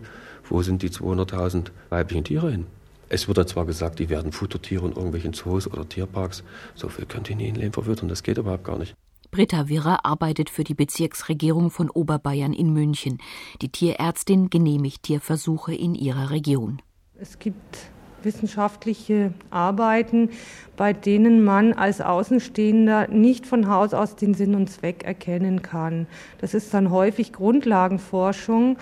wo 0.48 0.62
sind 0.62 0.82
die 0.82 0.90
200.000 0.90 1.68
weiblichen 1.88 2.24
Tiere 2.24 2.50
hin? 2.50 2.66
Es 3.14 3.28
wird 3.28 3.38
dann 3.38 3.47
zwar 3.47 3.64
gesagt, 3.64 4.00
die 4.00 4.09
werden 4.09 4.33
Futtertiere 4.33 4.87
in 4.87 4.92
irgendwelchen 4.92 5.35
Zoos 5.35 5.68
oder 5.68 5.88
Tierparks. 5.88 6.42
So 6.75 6.88
viel 6.88 7.06
könnt 7.06 7.30
ihr 7.30 7.37
nie 7.37 7.47
in 7.47 7.54
Leben 7.54 7.73
verwirren, 7.73 8.09
das 8.09 8.25
geht 8.25 8.38
überhaupt 8.38 8.64
gar 8.64 8.76
nicht. 8.76 8.97
Britta 9.30 9.68
Wirrer 9.68 10.04
arbeitet 10.04 10.50
für 10.50 10.64
die 10.64 10.75
Bezirksregierung 10.75 11.71
von 11.71 11.90
Oberbayern 11.90 12.52
in 12.52 12.73
München. 12.73 13.18
Die 13.62 13.68
Tierärztin 13.68 14.50
genehmigt 14.50 15.04
Tierversuche 15.04 15.73
in 15.73 15.94
ihrer 15.94 16.30
Region. 16.30 16.83
Es 17.16 17.38
gibt 17.38 17.78
wissenschaftliche 18.25 19.33
Arbeiten, 19.50 20.30
bei 20.76 20.92
denen 20.92 21.44
man 21.44 21.73
als 21.73 22.00
Außenstehender 22.00 23.06
nicht 23.09 23.47
von 23.47 23.68
Haus 23.68 23.94
aus 23.94 24.16
den 24.16 24.35
Sinn 24.35 24.56
und 24.56 24.68
Zweck 24.71 25.04
erkennen 25.04 25.62
kann. 25.62 26.09
Das 26.38 26.52
ist 26.52 26.75
dann 26.75 26.90
häufig 26.90 27.33
Grundlagenforschung 27.33 28.76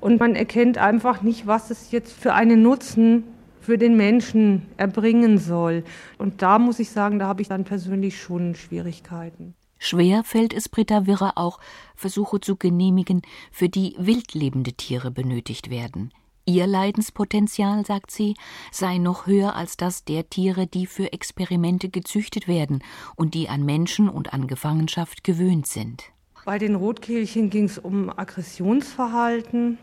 und 0.00 0.18
man 0.18 0.34
erkennt 0.34 0.76
einfach 0.76 1.22
nicht, 1.22 1.46
was 1.46 1.70
es 1.70 1.92
jetzt 1.92 2.12
für 2.12 2.34
einen 2.34 2.62
Nutzen 2.62 3.22
für 3.66 3.78
den 3.78 3.96
Menschen 3.96 4.62
erbringen 4.76 5.38
soll. 5.38 5.82
Und 6.18 6.40
da 6.40 6.60
muss 6.60 6.78
ich 6.78 6.90
sagen, 6.90 7.18
da 7.18 7.26
habe 7.26 7.42
ich 7.42 7.48
dann 7.48 7.64
persönlich 7.64 8.20
schon 8.20 8.54
Schwierigkeiten. 8.54 9.54
Schwer 9.78 10.22
fällt 10.22 10.54
es 10.54 10.68
Britta 10.68 11.06
Wirrer 11.06 11.32
auch, 11.34 11.58
Versuche 11.96 12.40
zu 12.40 12.54
genehmigen, 12.54 13.22
für 13.50 13.68
die 13.68 13.96
wildlebende 13.98 14.72
Tiere 14.74 15.10
benötigt 15.10 15.68
werden. 15.68 16.12
Ihr 16.44 16.68
Leidenspotenzial, 16.68 17.84
sagt 17.84 18.12
sie, 18.12 18.34
sei 18.70 18.98
noch 18.98 19.26
höher 19.26 19.56
als 19.56 19.76
das 19.76 20.04
der 20.04 20.30
Tiere, 20.30 20.68
die 20.68 20.86
für 20.86 21.12
Experimente 21.12 21.88
gezüchtet 21.88 22.46
werden 22.46 22.84
und 23.16 23.34
die 23.34 23.48
an 23.48 23.64
Menschen 23.64 24.08
und 24.08 24.32
an 24.32 24.46
Gefangenschaft 24.46 25.24
gewöhnt 25.24 25.66
sind. 25.66 26.04
Bei 26.44 26.60
den 26.60 26.76
Rotkehlchen 26.76 27.50
ging 27.50 27.64
es 27.64 27.78
um 27.78 28.16
Aggressionsverhalten, 28.16 29.78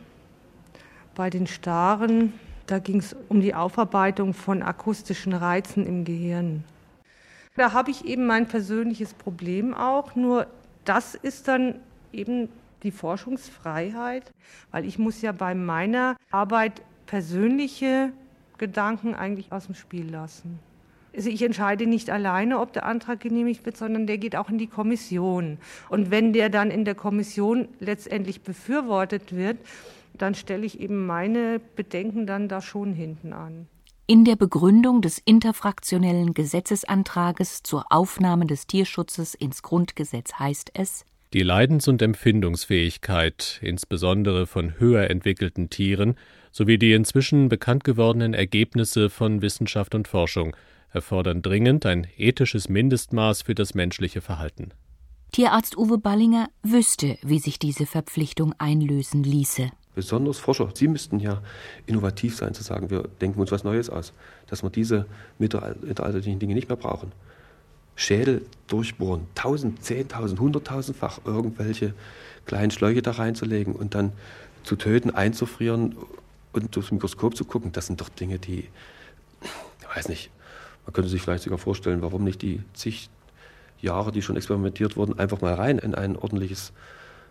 bei 1.15 1.29
den 1.29 1.47
Staren, 1.47 2.31
da 2.67 2.79
ging 2.79 2.99
es 2.99 3.15
um 3.29 3.41
die 3.41 3.53
Aufarbeitung 3.53 4.33
von 4.33 4.61
akustischen 4.61 5.33
Reizen 5.33 5.85
im 5.85 6.05
Gehirn. 6.05 6.63
Da 7.55 7.73
habe 7.73 7.91
ich 7.91 8.05
eben 8.05 8.25
mein 8.25 8.47
persönliches 8.47 9.13
Problem 9.13 9.73
auch, 9.73 10.15
nur 10.15 10.47
das 10.85 11.15
ist 11.15 11.47
dann 11.47 11.75
eben 12.11 12.49
die 12.83 12.91
Forschungsfreiheit, 12.91 14.31
weil 14.71 14.85
ich 14.85 14.97
muss 14.97 15.21
ja 15.21 15.31
bei 15.31 15.55
meiner 15.55 16.15
Arbeit 16.31 16.81
persönliche 17.05 18.11
Gedanken 18.57 19.13
eigentlich 19.13 19.51
aus 19.51 19.67
dem 19.67 19.75
Spiel 19.75 20.09
lassen. 20.09 20.59
Also 21.15 21.29
ich 21.29 21.43
entscheide 21.43 21.85
nicht 21.85 22.09
alleine, 22.09 22.59
ob 22.59 22.73
der 22.73 22.85
Antrag 22.85 23.19
genehmigt 23.19 23.65
wird, 23.65 23.77
sondern 23.77 24.07
der 24.07 24.17
geht 24.17 24.35
auch 24.35 24.49
in 24.49 24.57
die 24.57 24.67
Kommission. 24.67 25.59
Und 25.89 26.09
wenn 26.09 26.33
der 26.33 26.49
dann 26.49 26.71
in 26.71 26.85
der 26.85 26.95
Kommission 26.95 27.67
letztendlich 27.79 28.41
befürwortet 28.41 29.35
wird, 29.35 29.57
dann 30.17 30.35
stelle 30.35 30.65
ich 30.65 30.79
eben 30.79 31.05
meine 31.05 31.59
Bedenken 31.75 32.27
dann 32.27 32.47
da 32.47 32.61
schon 32.61 32.93
hinten 32.93 33.33
an. 33.33 33.67
In 34.05 34.25
der 34.25 34.35
Begründung 34.35 35.01
des 35.01 35.17
interfraktionellen 35.23 36.33
Gesetzesantrages 36.33 37.63
zur 37.63 37.85
Aufnahme 37.89 38.45
des 38.45 38.67
Tierschutzes 38.67 39.33
ins 39.33 39.61
Grundgesetz 39.61 40.33
heißt 40.33 40.71
es 40.73 41.05
Die 41.31 41.41
Leidens- 41.41 41.87
und 41.87 42.01
Empfindungsfähigkeit, 42.01 43.59
insbesondere 43.61 44.45
von 44.45 44.77
höher 44.77 45.09
entwickelten 45.09 45.69
Tieren, 45.69 46.15
sowie 46.51 46.77
die 46.77 46.91
inzwischen 46.91 47.47
bekannt 47.47 47.85
gewordenen 47.85 48.33
Ergebnisse 48.33 49.09
von 49.09 49.41
Wissenschaft 49.41 49.95
und 49.95 50.07
Forschung 50.07 50.55
erfordern 50.91 51.41
dringend 51.41 51.85
ein 51.85 52.05
ethisches 52.17 52.69
Mindestmaß 52.69 53.41
für 53.41 53.55
das 53.55 53.73
menschliche 53.73 54.21
Verhalten. 54.21 54.71
Tierarzt 55.31 55.77
Uwe 55.77 55.97
Ballinger 55.97 56.49
wüsste, 56.61 57.17
wie 57.23 57.39
sich 57.39 57.57
diese 57.57 57.87
Verpflichtung 57.87 58.53
einlösen 58.59 59.23
ließe 59.23 59.71
besonders 59.95 60.39
Forscher, 60.39 60.69
Sie 60.73 60.87
müssten 60.87 61.19
ja 61.19 61.41
innovativ 61.85 62.35
sein, 62.35 62.53
zu 62.53 62.63
sagen, 62.63 62.89
wir 62.89 63.03
denken 63.21 63.39
uns 63.39 63.51
was 63.51 63.63
Neues 63.63 63.89
aus, 63.89 64.13
dass 64.47 64.63
wir 64.63 64.69
diese 64.69 65.05
mittelalterlichen 65.39 66.39
Dinge 66.39 66.55
nicht 66.55 66.69
mehr 66.69 66.77
brauchen. 66.77 67.11
Schädel 67.95 68.45
durchbohren, 68.67 69.27
tausend, 69.35 69.83
zehntausend, 69.83 70.39
hunderttausendfach 70.39 71.19
irgendwelche 71.25 71.93
kleinen 72.45 72.71
Schläuche 72.71 73.01
da 73.01 73.11
reinzulegen 73.11 73.75
und 73.75 73.93
dann 73.93 74.13
zu 74.63 74.75
töten, 74.75 75.11
einzufrieren 75.11 75.95
und 76.53 76.75
durchs 76.75 76.91
Mikroskop 76.91 77.35
zu 77.35 77.45
gucken, 77.45 77.71
das 77.71 77.87
sind 77.87 78.01
doch 78.01 78.09
Dinge, 78.09 78.39
die, 78.39 78.69
ich 79.41 79.95
weiß 79.95 80.09
nicht, 80.09 80.31
man 80.85 80.93
könnte 80.93 81.09
sich 81.09 81.21
vielleicht 81.21 81.43
sogar 81.43 81.59
vorstellen, 81.59 82.01
warum 82.01 82.23
nicht 82.23 82.41
die 82.41 82.61
zig 82.73 83.09
Jahre, 83.79 84.11
die 84.11 84.21
schon 84.21 84.37
experimentiert 84.37 84.95
wurden, 84.95 85.19
einfach 85.19 85.41
mal 85.41 85.53
rein 85.53 85.77
in 85.77 85.93
ein 85.93 86.15
ordentliches 86.15 86.71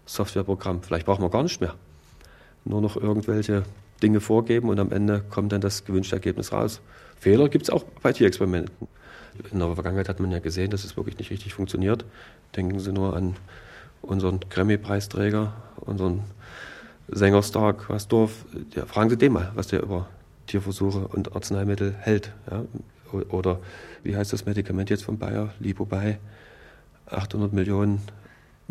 Softwareprogramm. 0.07 0.83
Vielleicht 0.83 1.07
brauchen 1.07 1.23
wir 1.23 1.31
gar 1.31 1.43
nicht 1.43 1.61
mehr 1.61 1.75
nur 2.65 2.81
noch 2.81 2.97
irgendwelche 2.97 3.65
Dinge 4.03 4.21
vorgeben 4.21 4.69
und 4.69 4.81
am 4.81 4.93
Ende 4.93 5.23
kommt 5.31 5.53
dann 5.53 5.61
das 5.61 5.85
gewünschte 5.85 6.17
Ergebnis 6.17 6.53
raus. 6.53 6.81
Fehler 7.19 7.49
gibt 7.49 7.65
es 7.65 7.71
auch 7.71 7.85
bei 8.03 8.13
Tierexperimenten. 8.13 8.89
In 9.51 9.59
der 9.61 9.75
Vergangenheit 9.75 10.09
hat 10.09 10.21
man 10.21 10.31
ja 10.31 10.41
gesehen, 10.41 10.71
dass 10.71 10.85
es 10.85 10.97
wirklich 10.97 11.19
nicht 11.19 11.31
richtig 11.31 11.55
funktioniert. 11.55 12.05
Denken 12.57 12.79
Sie 12.81 12.93
nur 12.93 13.17
an 13.17 13.37
unseren 14.03 14.41
Grammy-Preisträger, 14.51 15.55
unseren 15.77 16.25
Sänger 17.09 17.43
Stark 17.43 17.89
Wasdorf. 17.89 18.45
Ja, 18.75 18.87
fragen 18.87 19.11
Sie 19.11 19.17
den 19.17 19.33
mal, 19.33 19.53
was 19.55 19.69
der 19.69 19.83
über 19.83 20.09
Tierversuche 20.47 21.09
und 21.09 21.35
Arzneimittel 21.35 21.95
hält. 21.99 22.33
Ja? 22.51 22.65
Oder 23.31 23.61
wie 24.03 24.17
heißt 24.17 24.33
das 24.33 24.47
Medikament 24.47 24.91
jetzt 24.91 25.05
von 25.05 25.19
Bayer? 25.19 25.53
Lipobai. 25.61 26.19
800 27.07 27.53
Millionen 27.53 28.01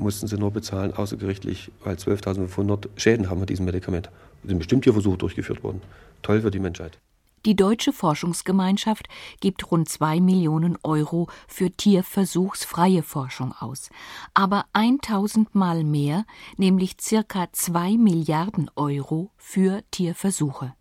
mussten 0.01 0.27
sie 0.27 0.38
nur 0.38 0.51
bezahlen, 0.51 0.93
außergerichtlich, 0.93 1.72
weil 1.84 1.96
12.500 1.96 2.89
Schäden 2.96 3.29
haben 3.29 3.39
mit 3.39 3.50
diesem 3.50 3.65
Medikament. 3.65 4.10
Es 4.43 4.50
sind 4.50 4.58
bestimmt 4.58 4.84
hier 4.84 4.93
Versuche 4.93 5.17
durchgeführt 5.17 5.63
worden. 5.63 5.81
Toll 6.22 6.41
für 6.41 6.51
die 6.51 6.60
Menschheit. 6.60 7.00
Die 7.46 7.55
Deutsche 7.55 7.91
Forschungsgemeinschaft 7.91 9.08
gibt 9.39 9.72
rund 9.72 9.89
zwei 9.89 10.20
Millionen 10.20 10.77
Euro 10.84 11.27
für 11.48 11.72
tierversuchsfreie 11.72 13.01
Forschung 13.01 13.53
aus. 13.53 13.89
Aber 14.36 14.65
1000 14.74 15.55
Mal 15.55 15.84
mehr, 15.84 16.25
nämlich 16.58 16.98
circa 17.01 17.48
zwei 17.51 17.98
Milliarden 17.98 18.70
Euro 18.75 19.31
für 19.38 19.81
Tierversuche. 19.89 20.75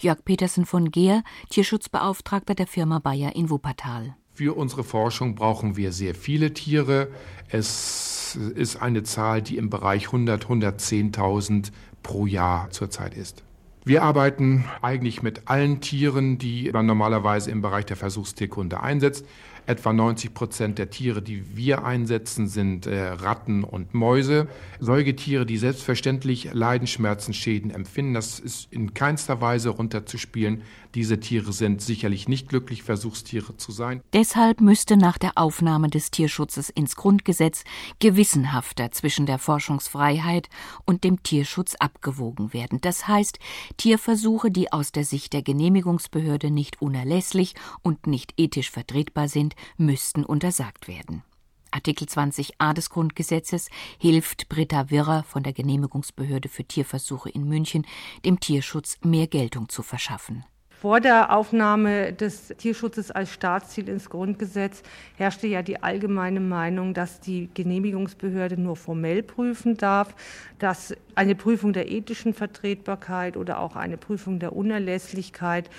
Jörg 0.00 0.22
Petersen 0.22 0.66
von 0.66 0.90
Gehr, 0.90 1.22
Tierschutzbeauftragter 1.48 2.54
der 2.54 2.66
Firma 2.66 2.98
Bayer 2.98 3.34
in 3.34 3.48
Wuppertal. 3.48 4.14
Für 4.34 4.54
unsere 4.56 4.84
Forschung 4.84 5.34
brauchen 5.34 5.76
wir 5.76 5.92
sehr 5.92 6.14
viele 6.14 6.52
Tiere. 6.52 7.08
Es 7.48 8.21
ist 8.36 8.76
eine 8.76 9.02
Zahl, 9.02 9.42
die 9.42 9.56
im 9.56 9.70
Bereich 9.70 10.06
100, 10.06 10.46
110.000 10.46 11.70
pro 12.02 12.26
Jahr 12.26 12.70
zurzeit 12.70 13.16
ist. 13.16 13.44
Wir 13.84 14.04
arbeiten 14.04 14.64
eigentlich 14.80 15.22
mit 15.22 15.42
allen 15.46 15.80
Tieren, 15.80 16.38
die 16.38 16.70
man 16.72 16.86
normalerweise 16.86 17.50
im 17.50 17.62
Bereich 17.62 17.84
der 17.86 17.96
Versuchstierkunde 17.96 18.80
einsetzt. 18.80 19.26
Etwa 19.66 19.92
90 19.92 20.34
Prozent 20.34 20.78
der 20.78 20.90
Tiere, 20.90 21.20
die 21.20 21.56
wir 21.56 21.84
einsetzen, 21.84 22.46
sind 22.48 22.86
äh, 22.86 23.10
Ratten 23.10 23.64
und 23.64 23.92
Mäuse. 23.94 24.48
Säugetiere, 24.78 25.46
die 25.46 25.56
selbstverständlich 25.56 26.50
Leidenschmerzen, 26.52 27.34
Schäden 27.34 27.70
empfinden. 27.70 28.14
Das 28.14 28.38
ist 28.38 28.72
in 28.72 28.94
keinster 28.94 29.40
Weise 29.40 29.70
runterzuspielen. 29.70 30.62
Diese 30.94 31.18
Tiere 31.20 31.52
sind 31.54 31.80
sicherlich 31.80 32.28
nicht 32.28 32.48
glücklich, 32.48 32.82
Versuchstiere 32.82 33.56
zu 33.56 33.72
sein. 33.72 34.02
Deshalb 34.12 34.60
müsste 34.60 34.98
nach 34.98 35.16
der 35.16 35.32
Aufnahme 35.36 35.88
des 35.88 36.10
Tierschutzes 36.10 36.68
ins 36.68 36.96
Grundgesetz 36.96 37.64
gewissenhafter 37.98 38.90
zwischen 38.90 39.24
der 39.24 39.38
Forschungsfreiheit 39.38 40.50
und 40.84 41.04
dem 41.04 41.22
Tierschutz 41.22 41.76
abgewogen 41.76 42.52
werden. 42.52 42.80
Das 42.82 43.08
heißt, 43.08 43.38
Tierversuche, 43.78 44.50
die 44.50 44.70
aus 44.70 44.92
der 44.92 45.04
Sicht 45.04 45.32
der 45.32 45.42
Genehmigungsbehörde 45.42 46.50
nicht 46.50 46.82
unerlässlich 46.82 47.54
und 47.80 48.06
nicht 48.06 48.34
ethisch 48.36 48.70
vertretbar 48.70 49.28
sind, 49.28 49.54
müssten 49.78 50.24
untersagt 50.24 50.88
werden. 50.88 51.22
Artikel 51.70 52.06
20a 52.06 52.74
des 52.74 52.90
Grundgesetzes 52.90 53.70
hilft 53.98 54.50
Britta 54.50 54.90
Wirrer 54.90 55.22
von 55.22 55.42
der 55.42 55.54
Genehmigungsbehörde 55.54 56.50
für 56.50 56.64
Tierversuche 56.64 57.30
in 57.30 57.48
München, 57.48 57.86
dem 58.26 58.40
Tierschutz 58.40 58.98
mehr 59.02 59.26
Geltung 59.26 59.70
zu 59.70 59.82
verschaffen. 59.82 60.44
Vor 60.82 60.98
der 60.98 61.32
Aufnahme 61.32 62.12
des 62.12 62.48
Tierschutzes 62.58 63.12
als 63.12 63.32
Staatsziel 63.32 63.88
ins 63.88 64.10
Grundgesetz 64.10 64.82
herrschte 65.16 65.46
ja 65.46 65.62
die 65.62 65.80
allgemeine 65.80 66.40
Meinung, 66.40 66.92
dass 66.92 67.20
die 67.20 67.48
Genehmigungsbehörde 67.54 68.60
nur 68.60 68.74
formell 68.74 69.22
prüfen 69.22 69.76
darf, 69.76 70.12
dass 70.58 70.92
eine 71.14 71.36
Prüfung 71.36 71.72
der 71.72 71.88
ethischen 71.88 72.34
Vertretbarkeit 72.34 73.36
oder 73.36 73.60
auch 73.60 73.76
eine 73.76 73.96
Prüfung 73.96 74.40
der 74.40 74.56
Unerlässlichkeit 74.56 75.70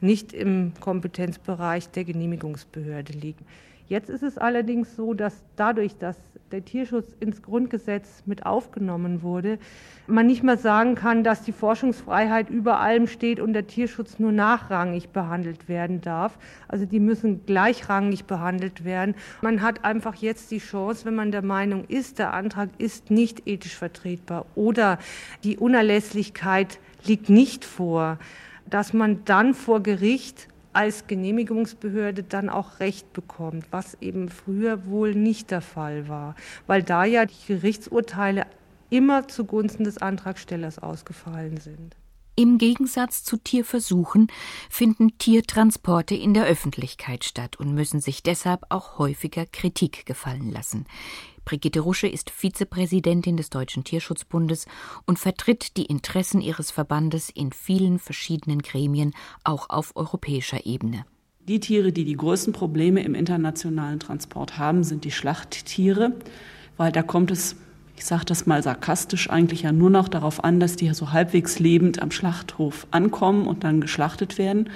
nicht 0.00 0.32
im 0.32 0.74
Kompetenzbereich 0.78 1.88
der 1.88 2.04
Genehmigungsbehörde 2.04 3.14
liegt. 3.14 3.40
Jetzt 3.88 4.10
ist 4.10 4.22
es 4.22 4.38
allerdings 4.38 4.94
so, 4.94 5.12
dass 5.12 5.42
dadurch, 5.56 5.98
dass 5.98 6.16
der 6.52 6.64
Tierschutz 6.64 7.06
ins 7.18 7.42
Grundgesetz 7.42 8.22
mit 8.26 8.46
aufgenommen 8.46 9.22
wurde, 9.22 9.58
man 10.06 10.26
nicht 10.26 10.42
mehr 10.42 10.56
sagen 10.56 10.94
kann, 10.94 11.24
dass 11.24 11.42
die 11.42 11.52
Forschungsfreiheit 11.52 12.50
über 12.50 12.80
allem 12.80 13.06
steht 13.06 13.40
und 13.40 13.52
der 13.52 13.66
Tierschutz 13.66 14.18
nur 14.18 14.32
nachrangig 14.32 15.08
behandelt 15.08 15.68
werden 15.68 16.00
darf. 16.00 16.38
Also 16.68 16.84
die 16.84 17.00
müssen 17.00 17.46
gleichrangig 17.46 18.24
behandelt 18.24 18.84
werden. 18.84 19.14
Man 19.40 19.62
hat 19.62 19.84
einfach 19.84 20.14
jetzt 20.16 20.50
die 20.50 20.58
Chance, 20.58 21.04
wenn 21.04 21.14
man 21.14 21.32
der 21.32 21.42
Meinung 21.42 21.84
ist, 21.88 22.18
der 22.18 22.34
Antrag 22.34 22.68
ist 22.78 23.10
nicht 23.10 23.46
ethisch 23.46 23.76
vertretbar 23.76 24.46
oder 24.54 24.98
die 25.44 25.56
Unerlässlichkeit 25.56 26.78
liegt 27.04 27.28
nicht 27.30 27.64
vor, 27.64 28.18
dass 28.68 28.92
man 28.92 29.24
dann 29.24 29.54
vor 29.54 29.82
Gericht 29.82 30.48
als 30.72 31.06
Genehmigungsbehörde 31.06 32.22
dann 32.22 32.48
auch 32.48 32.80
Recht 32.80 33.12
bekommt, 33.12 33.66
was 33.70 33.96
eben 34.00 34.28
früher 34.28 34.86
wohl 34.86 35.14
nicht 35.14 35.50
der 35.50 35.60
Fall 35.60 36.08
war, 36.08 36.34
weil 36.66 36.82
da 36.82 37.04
ja 37.04 37.26
die 37.26 37.46
Gerichtsurteile 37.46 38.46
immer 38.90 39.28
zugunsten 39.28 39.84
des 39.84 39.98
Antragstellers 39.98 40.78
ausgefallen 40.78 41.56
sind. 41.58 41.96
Im 42.34 42.56
Gegensatz 42.56 43.24
zu 43.24 43.36
Tierversuchen 43.36 44.28
finden 44.70 45.18
Tiertransporte 45.18 46.14
in 46.14 46.32
der 46.32 46.46
Öffentlichkeit 46.46 47.24
statt 47.24 47.56
und 47.56 47.74
müssen 47.74 48.00
sich 48.00 48.22
deshalb 48.22 48.64
auch 48.70 48.98
häufiger 48.98 49.44
Kritik 49.44 50.06
gefallen 50.06 50.50
lassen. 50.50 50.86
Brigitte 51.44 51.80
Rusche 51.80 52.06
ist 52.06 52.30
Vizepräsidentin 52.30 53.36
des 53.36 53.50
Deutschen 53.50 53.84
Tierschutzbundes 53.84 54.66
und 55.06 55.18
vertritt 55.18 55.76
die 55.76 55.86
Interessen 55.86 56.40
ihres 56.40 56.70
Verbandes 56.70 57.30
in 57.30 57.52
vielen 57.52 57.98
verschiedenen 57.98 58.60
Gremien, 58.62 59.12
auch 59.44 59.68
auf 59.70 59.96
europäischer 59.96 60.64
Ebene. 60.66 61.04
Die 61.48 61.58
Tiere, 61.58 61.92
die 61.92 62.04
die 62.04 62.16
größten 62.16 62.52
Probleme 62.52 63.02
im 63.02 63.16
internationalen 63.16 63.98
Transport 63.98 64.58
haben, 64.58 64.84
sind 64.84 65.04
die 65.04 65.10
Schlachttiere, 65.10 66.12
weil 66.76 66.92
da 66.92 67.02
kommt 67.02 67.32
es, 67.32 67.56
ich 67.96 68.04
sage 68.04 68.24
das 68.24 68.46
mal 68.46 68.62
sarkastisch, 68.62 69.28
eigentlich 69.28 69.62
ja 69.62 69.72
nur 69.72 69.90
noch 69.90 70.06
darauf 70.06 70.44
an, 70.44 70.60
dass 70.60 70.76
die 70.76 70.92
so 70.94 71.10
halbwegs 71.10 71.58
lebend 71.58 72.00
am 72.00 72.12
Schlachthof 72.12 72.86
ankommen 72.92 73.48
und 73.48 73.64
dann 73.64 73.80
geschlachtet 73.80 74.38
werden. 74.38 74.70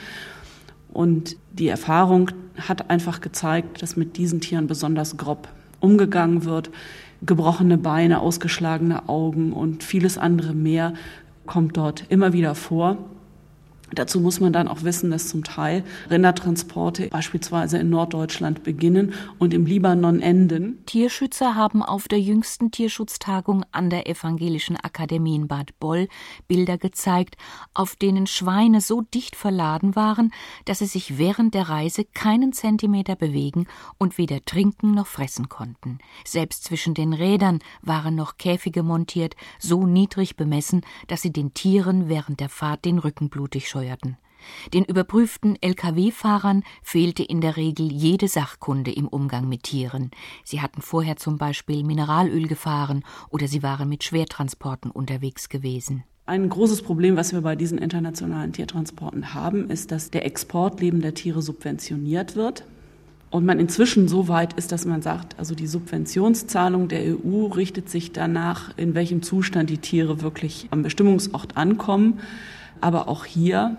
Und 0.92 1.37
die 1.52 1.68
Erfahrung 1.68 2.32
hat 2.56 2.90
einfach 2.90 3.20
gezeigt, 3.20 3.82
dass 3.82 3.96
mit 3.96 4.16
diesen 4.16 4.40
Tieren 4.40 4.66
besonders 4.66 5.16
grob 5.16 5.49
umgegangen 5.80 6.45
wird. 6.45 6.71
Gebrochene 7.23 7.78
Beine, 7.78 8.21
ausgeschlagene 8.21 9.09
Augen 9.09 9.52
und 9.52 9.83
vieles 9.83 10.18
andere 10.18 10.52
mehr 10.52 10.95
kommt 11.47 11.76
dort 11.76 12.04
immer 12.09 12.33
wieder 12.33 12.54
vor. 12.54 12.99
Dazu 13.92 14.20
muss 14.20 14.40
man 14.40 14.52
dann 14.52 14.68
auch 14.68 14.82
wissen, 14.82 15.10
dass 15.10 15.28
zum 15.28 15.44
Teil 15.44 15.84
Rindertransporte 16.10 17.08
beispielsweise 17.08 17.78
in 17.78 17.88
Norddeutschland 17.88 18.64
beginnen 18.64 19.14
und 19.38 19.54
im 19.54 19.64
Libanon 19.64 20.20
enden. 20.20 20.84
Tierschützer 20.86 21.54
haben 21.54 21.82
auf 21.82 22.08
der 22.08 22.20
jüngsten 22.20 22.70
Tierschutztagung 22.70 23.64
an 23.70 23.90
der 23.90 24.08
Evangelischen 24.08 24.76
Akademie 24.76 25.36
in 25.36 25.46
Bad 25.46 25.78
Boll 25.78 26.08
Bilder 26.48 26.78
gezeigt, 26.78 27.36
auf 27.74 27.94
denen 27.94 28.26
Schweine 28.26 28.80
so 28.80 29.02
dicht 29.02 29.36
verladen 29.36 29.94
waren, 29.94 30.32
dass 30.64 30.80
sie 30.80 30.86
sich 30.86 31.18
während 31.18 31.54
der 31.54 31.68
Reise 31.68 32.04
keinen 32.04 32.52
Zentimeter 32.52 33.14
bewegen 33.14 33.66
und 33.98 34.18
weder 34.18 34.44
trinken 34.44 34.94
noch 34.94 35.06
fressen 35.06 35.48
konnten. 35.48 35.98
Selbst 36.24 36.64
zwischen 36.64 36.94
den 36.94 37.12
Rädern 37.12 37.60
waren 37.82 38.16
noch 38.16 38.36
Käfige 38.36 38.82
montiert, 38.82 39.36
so 39.58 39.86
niedrig 39.86 40.36
bemessen, 40.36 40.82
dass 41.06 41.22
sie 41.22 41.32
den 41.32 41.54
Tieren 41.54 42.08
während 42.08 42.40
der 42.40 42.48
Fahrt 42.48 42.84
den 42.84 42.98
Rücken 42.98 43.28
blutig 43.28 43.68
steuerten. 43.76 44.16
Den 44.73 44.85
überprüften 44.85 45.56
Lkw-Fahrern 45.61 46.62
fehlte 46.83 47.23
in 47.23 47.40
der 47.40 47.56
Regel 47.56 47.90
jede 47.90 48.28
Sachkunde 48.28 48.92
im 48.92 49.09
Umgang 49.09 49.49
mit 49.49 49.64
Tieren. 49.64 50.11
Sie 50.45 50.61
hatten 50.61 50.83
vorher 50.83 51.16
zum 51.16 51.37
Beispiel 51.37 51.83
Mineralöl 51.83 52.47
gefahren 52.47 53.02
oder 53.28 53.49
sie 53.49 53.62
waren 53.62 53.88
mit 53.88 54.04
Schwertransporten 54.04 54.90
unterwegs 54.90 55.49
gewesen. 55.49 56.04
Ein 56.26 56.49
großes 56.49 56.83
Problem, 56.83 57.16
was 57.16 57.33
wir 57.33 57.40
bei 57.40 57.56
diesen 57.56 57.78
internationalen 57.78 58.52
Tiertransporten 58.52 59.35
haben, 59.35 59.68
ist, 59.71 59.90
dass 59.90 60.11
der 60.11 60.25
Export 60.25 60.80
lebender 60.80 61.15
Tiere 61.15 61.43
subventioniert 61.43 62.36
wird. 62.36 62.65
Und 63.30 63.45
man 63.45 63.58
inzwischen 63.58 64.06
so 64.06 64.28
weit 64.28 64.52
ist, 64.54 64.71
dass 64.71 64.86
man 64.86 65.02
sagt, 65.02 65.39
also 65.39 65.54
die 65.54 65.67
Subventionszahlung 65.67 66.89
der 66.89 67.17
EU 67.17 67.47
richtet 67.47 67.91
sich 67.91 68.12
danach, 68.12 68.76
in 68.76 68.95
welchem 68.95 69.23
Zustand 69.23 69.71
die 69.71 69.78
Tiere 69.78 70.23
wirklich 70.23 70.69
am 70.71 70.82
Bestimmungsort 70.82 71.56
ankommen. 71.56 72.21
Aber 72.80 73.08
auch 73.08 73.25
hier 73.25 73.76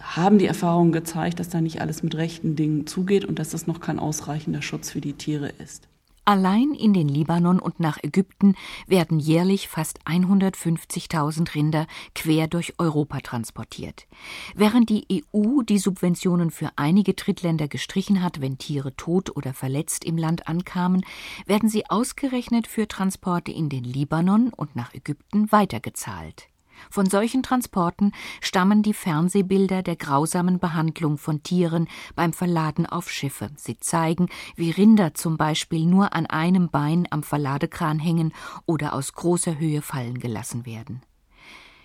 haben 0.00 0.38
die 0.38 0.46
Erfahrungen 0.46 0.92
gezeigt, 0.92 1.40
dass 1.40 1.48
da 1.48 1.60
nicht 1.60 1.80
alles 1.80 2.02
mit 2.02 2.14
rechten 2.14 2.56
Dingen 2.56 2.86
zugeht 2.86 3.24
und 3.24 3.38
dass 3.38 3.50
das 3.50 3.66
noch 3.66 3.80
kein 3.80 3.98
ausreichender 3.98 4.62
Schutz 4.62 4.90
für 4.90 5.00
die 5.00 5.14
Tiere 5.14 5.48
ist. 5.48 5.88
Allein 6.28 6.74
in 6.74 6.92
den 6.92 7.08
Libanon 7.08 7.58
und 7.58 7.80
nach 7.80 7.96
Ägypten 8.02 8.54
werden 8.86 9.18
jährlich 9.18 9.66
fast 9.66 10.00
150.000 10.04 11.54
Rinder 11.54 11.86
quer 12.14 12.48
durch 12.48 12.74
Europa 12.76 13.20
transportiert. 13.20 14.06
Während 14.54 14.90
die 14.90 15.06
EU 15.10 15.62
die 15.62 15.78
Subventionen 15.78 16.50
für 16.50 16.68
einige 16.76 17.14
Drittländer 17.14 17.66
gestrichen 17.66 18.22
hat, 18.22 18.42
wenn 18.42 18.58
Tiere 18.58 18.94
tot 18.94 19.34
oder 19.38 19.54
verletzt 19.54 20.04
im 20.04 20.18
Land 20.18 20.48
ankamen, 20.48 21.02
werden 21.46 21.70
sie 21.70 21.88
ausgerechnet 21.88 22.66
für 22.66 22.86
Transporte 22.86 23.50
in 23.50 23.70
den 23.70 23.84
Libanon 23.84 24.50
und 24.50 24.76
nach 24.76 24.92
Ägypten 24.92 25.50
weitergezahlt. 25.50 26.48
Von 26.90 27.08
solchen 27.10 27.42
Transporten 27.42 28.12
stammen 28.40 28.82
die 28.82 28.94
Fernsehbilder 28.94 29.82
der 29.82 29.96
grausamen 29.96 30.58
Behandlung 30.58 31.18
von 31.18 31.42
Tieren 31.42 31.88
beim 32.14 32.32
Verladen 32.32 32.86
auf 32.86 33.10
Schiffe. 33.10 33.50
Sie 33.56 33.78
zeigen, 33.78 34.28
wie 34.56 34.70
Rinder 34.70 35.14
zum 35.14 35.36
Beispiel 35.36 35.84
nur 35.84 36.14
an 36.14 36.26
einem 36.26 36.68
Bein 36.70 37.06
am 37.10 37.22
Verladekran 37.22 37.98
hängen 37.98 38.32
oder 38.66 38.92
aus 38.92 39.12
großer 39.12 39.58
Höhe 39.58 39.82
fallen 39.82 40.18
gelassen 40.18 40.66
werden. 40.66 41.02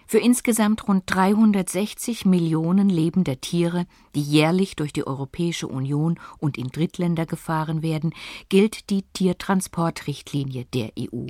Für 0.05 0.19
insgesamt 0.19 0.87
rund 0.87 1.03
360 1.07 2.25
Millionen 2.25 2.89
lebender 2.89 3.41
Tiere, 3.41 3.87
die 4.13 4.21
jährlich 4.21 4.75
durch 4.75 4.93
die 4.93 5.07
Europäische 5.07 5.67
Union 5.67 6.19
und 6.37 6.57
in 6.57 6.67
Drittländer 6.67 7.25
gefahren 7.25 7.81
werden, 7.81 8.13
gilt 8.49 8.89
die 8.89 9.03
Tiertransportrichtlinie 9.13 10.65
der 10.65 10.91
EU. 10.99 11.27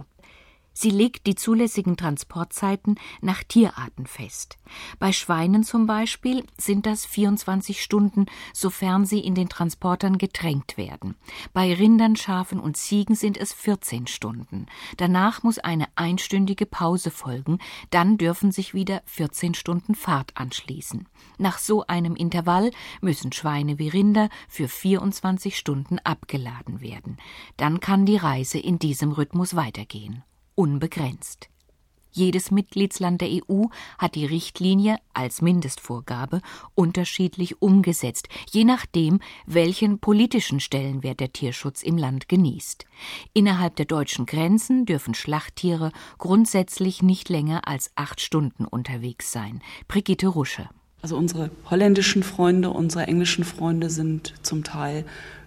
Sie 0.74 0.90
legt 0.90 1.28
die 1.28 1.36
zulässigen 1.36 1.98
Transportzeiten 1.98 2.96
nach 3.22 3.44
Tierarten 3.44 4.08
fest. 4.08 4.58
Bei 5.00 5.12
Schweinen 5.12 5.64
zum 5.64 5.86
Beispiel 5.86 6.44
sind 6.58 6.86
das 6.86 7.06
24 7.06 7.82
Stunden, 7.82 8.26
sofern 8.54 9.06
sie 9.06 9.20
in 9.20 9.36
den 9.36 9.50
Transportern 9.50 10.18
getränkt 10.18 10.78
werden. 10.78 11.16
Bei 11.54 11.74
Rindern, 11.74 12.16
Schafen 12.16 12.60
und 12.60 12.76
Ziegen 12.76 13.16
sind 13.16 13.38
es 13.38 13.54
14 13.54 14.08
Stunden. 14.08 14.66
Danach 14.98 15.44
muss 15.44 15.60
eine 15.60 15.86
einstündige 15.96 16.66
Pause 16.66 17.12
folgen, 17.12 17.60
dann 17.92 18.18
dürfen 18.18 18.52
sich 18.52 18.74
wieder 18.74 19.02
14 19.06 19.54
Stunden 19.54 19.96
Fahrt 19.96 20.36
anschließen. 20.36 21.08
Nach 21.38 21.60
so 21.60 21.86
einem 21.86 22.16
Intervall 22.16 22.72
müssen 23.02 23.32
Schweine 23.32 23.78
wie 23.78 23.90
Rinder 23.90 24.30
für 24.48 24.68
24 24.68 25.58
Stunden 25.58 26.00
abgeladen 26.00 26.82
werden. 26.82 27.18
Dann 27.58 27.80
kann 27.80 28.06
die 28.06 28.18
Reise 28.18 28.58
in 28.58 28.80
diesem 28.80 29.12
Rhythmus 29.12 29.56
weitergehen 29.56 30.24
unbegrenzt. 30.56 31.50
Jedes 32.16 32.52
Mitgliedsland 32.52 33.22
der 33.22 33.30
EU 33.30 33.66
hat 33.98 34.14
die 34.14 34.28
Richtlinie 34.28 34.98
als 35.16 35.42
Mindestvorgabe 35.42 36.42
unterschiedlich 36.76 37.60
umgesetzt, 37.62 38.28
je 38.52 38.66
nachdem, 38.66 39.20
welchen 39.48 39.98
politischen 39.98 40.60
Stellenwert 40.60 41.20
der 41.20 41.34
Tierschutz 41.34 41.82
im 41.82 41.98
Land 41.98 42.30
genießt. 42.30 42.86
Innerhalb 43.34 43.76
der 43.78 43.88
deutschen 43.88 44.28
Grenzen 44.28 44.86
dürfen 44.86 45.16
Schlachttiere 45.16 45.92
grundsätzlich 46.20 47.02
nicht 47.02 47.30
länger 47.30 47.68
als 47.68 47.92
acht 47.96 48.22
Stunden 48.22 48.66
unterwegs 48.66 49.32
sein. 49.32 49.62
Brigitte 49.88 50.28
Rusche. 50.28 50.70
Also 51.02 51.18
unsere 51.18 51.50
holländischen 51.70 52.22
Freunde, 52.22 52.70
unsere 52.70 53.08
englischen 53.08 53.44
Freunde 53.44 53.90
sind 53.90 54.36
zum 54.44 54.64
Teil 54.64 55.04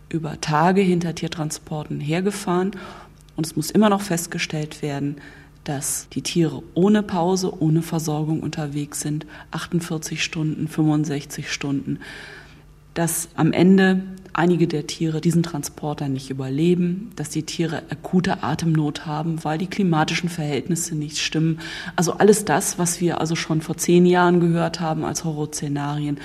über 0.08 0.40
Tage 0.40 0.80
hinter 0.80 1.14
Tiertransporten 1.14 2.00
hergefahren 2.00 2.72
und 3.36 3.46
es 3.46 3.56
muss 3.56 3.70
immer 3.70 3.88
noch 3.88 4.00
festgestellt 4.00 4.82
werden, 4.82 5.16
dass 5.64 6.08
die 6.10 6.22
Tiere 6.22 6.62
ohne 6.74 7.02
Pause, 7.02 7.52
ohne 7.60 7.82
Versorgung 7.82 8.40
unterwegs 8.40 9.00
sind, 9.00 9.26
48 9.50 10.22
Stunden, 10.22 10.68
65 10.68 11.52
Stunden, 11.52 11.98
dass 12.94 13.28
am 13.34 13.52
Ende 13.52 14.02
einige 14.32 14.68
der 14.68 14.86
Tiere 14.86 15.20
diesen 15.20 15.42
Transporter 15.42 16.08
nicht 16.08 16.30
überleben, 16.30 17.10
dass 17.16 17.30
die 17.30 17.42
Tiere 17.42 17.82
akute 17.90 18.42
Atemnot 18.42 19.06
haben, 19.06 19.44
weil 19.44 19.58
die 19.58 19.66
klimatischen 19.66 20.28
Verhältnisse 20.28 20.94
nicht 20.94 21.18
stimmen. 21.18 21.58
Also 21.96 22.12
alles 22.12 22.44
das, 22.44 22.78
was 22.78 23.00
wir 23.00 23.20
also 23.20 23.34
schon 23.34 23.60
vor 23.60 23.76
zehn 23.76 24.06
Jahren 24.06 24.40
gehört 24.40 24.80
haben 24.80 25.04
als 25.04 25.24
Horrorszenarien, 25.24 26.18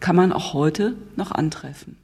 kann 0.00 0.16
man 0.16 0.32
auch 0.32 0.52
heute 0.52 0.94
noch 1.16 1.30
antreffen. 1.30 1.96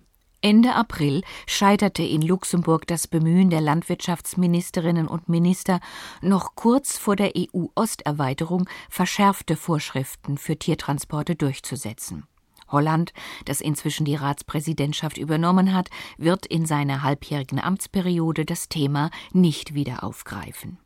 Ende 0.43 0.75
April 0.75 1.23
scheiterte 1.47 2.03
in 2.03 2.23
Luxemburg 2.23 2.87
das 2.87 3.09
Bemühen 3.09 3.51
der 3.51 3.61
Landwirtschaftsministerinnen 3.61 5.09
und 5.09 5.29
Minister, 5.29 5.81
noch 6.21 6.55
kurz 6.55 6.99
vor 6.99 7.17
der 7.17 7.33
EU-Osterweiterung 7.37 8.69
verschärfte 8.89 9.57
Vorschriften 9.57 10.39
für 10.39 10.57
Tiertransporte 10.57 11.35
durchzusetzen. 11.35 12.27
Holland, 12.69 13.13
das 13.45 13.61
inzwischen 13.61 14.05
die 14.05 14.17
Ratspräsidentschaft 14.17 15.19
übernommen 15.19 15.73
hat, 15.73 15.89
wird 16.19 16.47
in 16.47 16.67
seiner 16.67 17.03
halbjährigen 17.03 17.61
Amtsperiode 17.61 18.45
das 18.45 18.69
Thema 18.69 19.11
nicht 19.33 19.75
wieder 19.75 20.05
aufgreifen. 20.05 20.79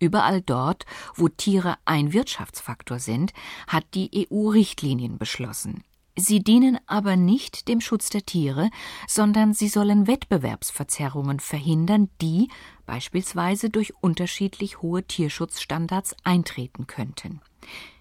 Überall 0.00 0.42
dort, 0.42 0.86
wo 1.14 1.28
Tiere 1.28 1.76
ein 1.84 2.12
Wirtschaftsfaktor 2.12 3.00
sind, 3.00 3.32
hat 3.66 3.84
die 3.94 4.28
EU 4.30 4.48
Richtlinien 4.48 5.18
beschlossen. 5.18 5.82
Sie 6.20 6.42
dienen 6.42 6.80
aber 6.88 7.14
nicht 7.14 7.68
dem 7.68 7.80
Schutz 7.80 8.10
der 8.10 8.26
Tiere, 8.26 8.70
sondern 9.06 9.54
sie 9.54 9.68
sollen 9.68 10.08
Wettbewerbsverzerrungen 10.08 11.38
verhindern, 11.38 12.10
die 12.20 12.48
beispielsweise 12.86 13.70
durch 13.70 13.92
unterschiedlich 14.00 14.82
hohe 14.82 15.04
Tierschutzstandards 15.04 16.16
eintreten 16.24 16.88
könnten. 16.88 17.40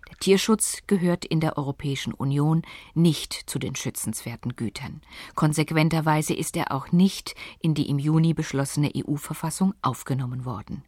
Der 0.10 0.18
Tierschutz 0.18 0.80
gehört 0.88 1.26
in 1.26 1.42
der 1.42 1.60
Europäischen 1.60 2.12
Union 2.12 2.64
nicht 2.96 3.34
zu 3.34 3.60
den 3.60 3.76
schützenswerten 3.76 4.56
Gütern. 4.56 5.02
Konsequenterweise 5.36 6.34
ist 6.34 6.58
er 6.58 6.72
auch 6.72 6.92
nicht 6.92 7.36
in 7.60 7.76
die 7.76 7.88
im 7.88 8.00
Juni 8.00 8.34
beschlossene 8.34 8.92
EU-Verfassung 8.96 9.76
aufgenommen 9.84 10.44
worden. 10.44 10.84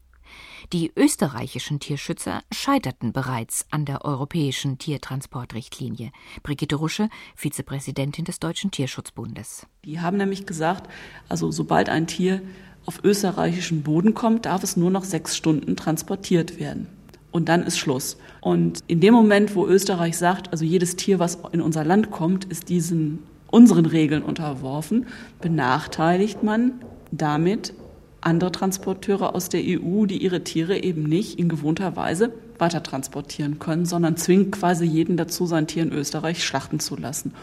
Die 0.73 0.91
österreichischen 0.95 1.79
Tierschützer 1.79 2.41
scheiterten 2.51 3.11
bereits 3.11 3.65
an 3.71 3.85
der 3.85 4.05
europäischen 4.05 4.77
Tiertransportrichtlinie. 4.77 6.11
Brigitte 6.43 6.75
Rusche, 6.75 7.09
Vizepräsidentin 7.35 8.25
des 8.25 8.39
Deutschen 8.39 8.71
Tierschutzbundes. 8.71 9.65
Die 9.85 9.99
haben 9.99 10.17
nämlich 10.17 10.45
gesagt, 10.45 10.89
also 11.27 11.51
sobald 11.51 11.89
ein 11.89 12.07
Tier 12.07 12.41
auf 12.85 13.03
österreichischen 13.03 13.83
Boden 13.83 14.13
kommt, 14.13 14.45
darf 14.45 14.63
es 14.63 14.77
nur 14.77 14.91
noch 14.91 15.03
sechs 15.03 15.35
Stunden 15.35 15.75
transportiert 15.75 16.59
werden. 16.59 16.87
Und 17.31 17.49
dann 17.49 17.63
ist 17.63 17.77
Schluss. 17.77 18.17
Und 18.41 18.83
in 18.87 18.99
dem 18.99 19.13
Moment, 19.13 19.55
wo 19.55 19.67
Österreich 19.67 20.17
sagt, 20.17 20.51
also 20.51 20.65
jedes 20.65 20.95
Tier, 20.95 21.19
was 21.19 21.39
in 21.51 21.61
unser 21.61 21.83
Land 21.83 22.11
kommt, 22.11 22.45
ist 22.45 22.69
diesen 22.69 23.23
unseren 23.51 23.85
Regeln 23.85 24.23
unterworfen, 24.23 25.07
benachteiligt 25.41 26.43
man 26.43 26.73
damit 27.11 27.73
andere 28.21 28.51
Transporteure 28.51 29.35
aus 29.35 29.49
der 29.49 29.61
EU, 29.63 30.05
die 30.05 30.21
ihre 30.21 30.43
Tiere 30.43 30.81
eben 30.83 31.03
nicht 31.03 31.39
in 31.39 31.49
gewohnter 31.49 31.95
Weise 31.95 32.33
weiter 32.57 32.83
transportieren 32.83 33.59
können, 33.59 33.85
sondern 33.85 34.17
zwingt 34.17 34.51
quasi 34.51 34.85
jeden 34.85 35.17
dazu, 35.17 35.45
sein 35.45 35.67
Tier 35.67 35.83
in 35.83 35.91
Österreich 35.91 36.43
schlachten 36.43 36.79
zu 36.79 36.95
lassen. 36.95 37.33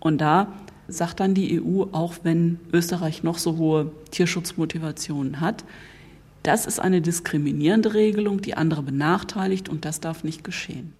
Und 0.00 0.20
da 0.20 0.52
sagt 0.88 1.20
dann 1.20 1.34
die 1.34 1.60
EU, 1.60 1.84
auch 1.92 2.14
wenn 2.22 2.60
Österreich 2.72 3.22
noch 3.22 3.38
so 3.38 3.56
hohe 3.56 3.92
Tierschutzmotivationen 4.10 5.40
hat, 5.40 5.64
das 6.42 6.64
ist 6.64 6.78
eine 6.78 7.00
diskriminierende 7.00 7.94
Regelung, 7.94 8.40
die 8.40 8.54
andere 8.54 8.82
benachteiligt 8.82 9.68
und 9.68 9.84
das 9.84 10.00
darf 10.00 10.22
nicht 10.22 10.44
geschehen. 10.44 10.92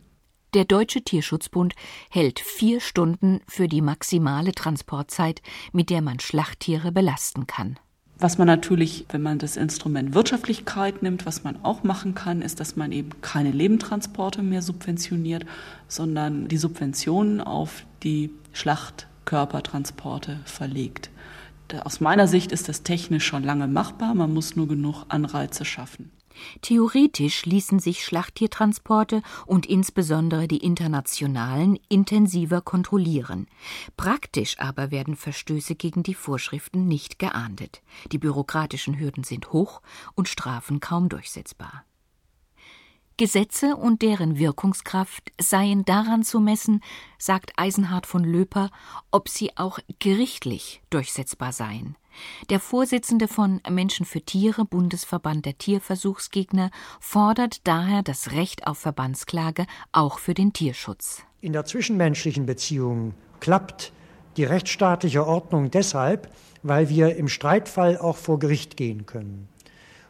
Der 0.55 0.65
Deutsche 0.65 1.03
Tierschutzbund 1.03 1.75
hält 2.11 2.41
vier 2.41 2.81
Stunden 2.81 3.41
für 3.47 3.69
die 3.69 3.83
maximale 3.83 4.53
Transportzeit, 4.53 5.43
mit 5.73 5.91
der 5.91 6.03
man 6.03 6.19
Schlachttiere 6.19 6.93
belasten 6.93 7.47
kann. 7.47 7.79
Was 8.19 8.39
man 8.39 8.47
natürlich, 8.47 9.05
wenn 9.11 9.21
man 9.21 9.39
das 9.39 9.59
Instrument 9.59 10.15
Wirtschaftlichkeit 10.15 11.03
nimmt, 11.03 11.27
was 11.27 11.45
man 11.45 11.63
auch 11.63 11.83
machen 11.83 12.15
kann, 12.15 12.41
ist, 12.41 12.61
dass 12.61 12.75
man 12.75 12.91
eben 12.91 13.11
keine 13.21 13.51
Lebendtransporte 13.51 14.43
mehr 14.43 14.63
subventioniert, 14.63 15.45
sondern 15.87 16.49
die 16.49 16.57
Subventionen 16.57 17.43
auf 17.43 17.85
die 18.03 18.31
Schlachtkörpertransporte 18.55 20.41
verlegt. 20.47 21.11
Aus 21.85 22.01
meiner 22.01 22.27
Sicht 22.27 22.53
ist 22.53 22.71
das 22.71 22.85
technisch 22.85 23.27
schon 23.27 23.43
lange 23.43 23.67
machbar, 23.67 24.15
man 24.15 24.33
muss 24.33 24.57
nur 24.57 24.69
genug 24.69 25.05
Anreize 25.09 25.67
schaffen. 25.67 26.11
Theoretisch 26.63 27.45
ließen 27.47 27.79
sich 27.79 28.05
Schlachttiertransporte 28.05 29.23
und 29.47 29.67
insbesondere 29.67 30.49
die 30.49 30.59
internationalen 30.59 31.79
intensiver 31.89 32.61
kontrollieren. 32.61 33.47
Praktisch 33.97 34.59
aber 34.59 34.91
werden 34.91 35.17
Verstöße 35.17 35.75
gegen 35.75 36.03
die 36.03 36.15
Vorschriften 36.15 36.87
nicht 36.87 37.19
geahndet. 37.19 37.83
Die 38.13 38.19
bürokratischen 38.19 38.99
Hürden 38.99 39.25
sind 39.25 39.53
hoch 39.53 39.83
und 40.15 40.29
Strafen 40.29 40.81
kaum 40.81 41.09
durchsetzbar. 41.09 41.85
Gesetze 43.19 43.77
und 43.77 44.03
deren 44.03 44.37
Wirkungskraft 44.39 45.33
seien 45.41 45.87
daran 45.87 46.23
zu 46.23 46.39
messen, 46.39 46.83
sagt 47.19 47.53
Eisenhard 47.57 48.05
von 48.07 48.23
Löper, 48.23 48.71
ob 49.11 49.31
sie 49.31 49.57
auch 49.57 49.79
gerichtlich 50.01 50.83
durchsetzbar 50.91 51.53
seien. 51.53 51.97
Der 52.51 52.61
Vorsitzende 52.61 53.29
von 53.29 53.61
Menschen 53.69 54.07
für 54.07 54.21
Tiere, 54.21 54.65
Bundesverband 54.65 55.47
der 55.47 55.59
Tierversuchsgegner, 55.59 56.71
fordert 57.01 57.67
daher 57.67 58.03
das 58.03 58.33
Recht 58.33 58.67
auf 58.67 58.79
Verbandsklage 58.79 59.67
auch 59.93 60.19
für 60.19 60.35
den 60.35 60.53
Tierschutz. 60.53 61.23
In 61.41 61.53
der 61.53 61.65
zwischenmenschlichen 61.65 62.47
Beziehung 62.47 63.15
klappt 63.41 63.93
die 64.37 64.45
rechtsstaatliche 64.45 65.27
Ordnung 65.27 65.71
deshalb, 65.71 66.29
weil 66.63 66.89
wir 66.89 67.17
im 67.17 67.29
Streitfall 67.29 67.99
auch 67.99 68.17
vor 68.17 68.39
Gericht 68.39 68.77
gehen 68.77 69.07
können. 69.07 69.49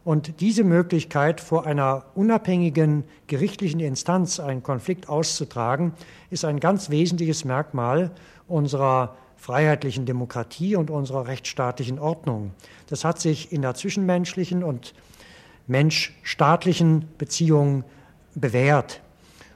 Und 0.07 0.41
diese 0.41 0.63
Möglichkeit, 0.63 1.41
vor 1.41 1.67
einer 1.67 2.05
unabhängigen 2.15 3.03
gerichtlichen 3.27 3.81
Instanz 3.81 4.39
einen 4.39 4.63
Konflikt 4.63 5.09
auszutragen, 5.09 5.95
ist 6.31 6.45
ein 6.45 6.61
ganz 6.61 6.91
wesentliches 6.91 7.45
Merkmal 7.45 8.13
unserer 8.47 9.17
freiheitlichen 9.37 10.07
Demokratie 10.07 10.77
und 10.77 10.91
unserer 10.91 11.27
rechtsstaatlichen 11.27 11.99
Ordnung. 11.99 12.53
Das 12.89 13.05
hat 13.05 13.21
sich 13.21 13.53
in 13.53 13.63
der 13.63 13.75
zwischenmenschlichen 13.75 14.65
und 14.65 14.95
menschstaatlichen 15.67 17.07
Beziehung 17.19 17.85
bewährt. 18.35 19.01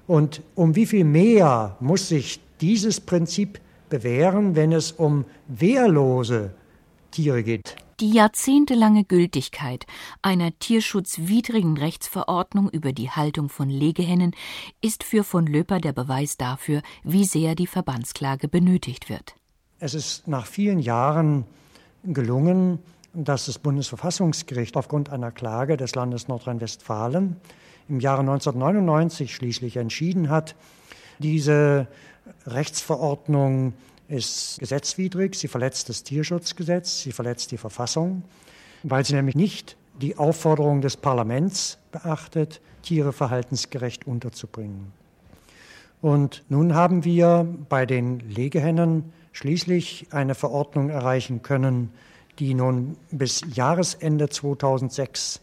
Und 0.07 0.43
um 0.55 0.75
wie 0.77 0.87
viel 0.87 1.05
mehr 1.05 1.77
muss 1.81 2.09
sich 2.09 2.41
dieses 2.61 3.01
Prinzip 3.01 3.61
bewähren, 3.89 4.57
wenn 4.57 4.73
es 4.73 4.93
um 4.93 5.25
wehrlose 5.47 6.53
Tiere 7.11 7.43
geht? 7.43 7.77
Die 8.01 8.13
jahrzehntelange 8.13 9.05
Gültigkeit 9.05 9.85
einer 10.23 10.59
tierschutzwidrigen 10.59 11.77
Rechtsverordnung 11.77 12.71
über 12.71 12.93
die 12.93 13.11
Haltung 13.11 13.51
von 13.51 13.69
Legehennen 13.69 14.35
ist 14.81 15.05
für 15.05 15.23
von 15.23 15.47
Löper 15.47 15.81
der 15.81 15.93
Beweis 15.93 16.39
dafür, 16.39 16.81
wie 17.05 17.25
sehr 17.25 17.55
die 17.55 17.67
Verbandsklage 17.67 18.49
benötigt 18.49 19.11
wird. 19.11 19.35
Es 19.83 19.95
ist 19.95 20.29
nach 20.29 20.45
vielen 20.45 20.79
Jahren 20.79 21.47
gelungen, 22.05 22.81
dass 23.15 23.47
das 23.47 23.59
Bundesverfassungsgericht 23.59 24.77
aufgrund 24.77 25.09
einer 25.09 25.31
Klage 25.31 25.79
des 25.79 25.95
Landes 25.95 26.29
Nordrhein-Westfalen 26.29 27.37
im 27.89 27.99
Jahre 27.99 28.21
1999 28.21 29.35
schließlich 29.35 29.79
entschieden 29.79 30.29
hat, 30.29 30.55
diese 31.19 31.89
Rechtsverordnung 32.47 33.73
ist 34.09 34.59
gesetzwidrig, 34.61 35.35
sie 35.35 35.49
verletzt 35.49 35.89
das 35.89 36.03
Tierschutzgesetz, 36.03 37.01
sie 37.01 37.13
verletzt 37.13 37.51
die 37.51 37.57
Verfassung, 37.57 38.23
weil 38.83 39.05
sie 39.05 39.15
nämlich 39.15 39.35
nicht 39.35 39.77
die 40.01 40.19
Aufforderung 40.19 40.83
des 40.83 40.99
Parlaments 40.99 41.79
beachtet, 41.91 42.61
Tiere 42.83 43.15
verhaltensgerecht 43.15 44.07
unterzubringen. 44.07 44.93
Und 46.03 46.45
nun 46.49 46.75
haben 46.75 47.05
wir 47.05 47.47
bei 47.69 47.87
den 47.87 48.21
Legehennen 48.21 49.13
schließlich 49.33 50.09
eine 50.11 50.35
Verordnung 50.35 50.91
erreichen 50.91 51.43
können, 51.43 51.91
die 52.39 52.55
nun 52.55 52.97
bis 53.11 53.43
Jahresende 53.55 54.29
2006 54.29 55.41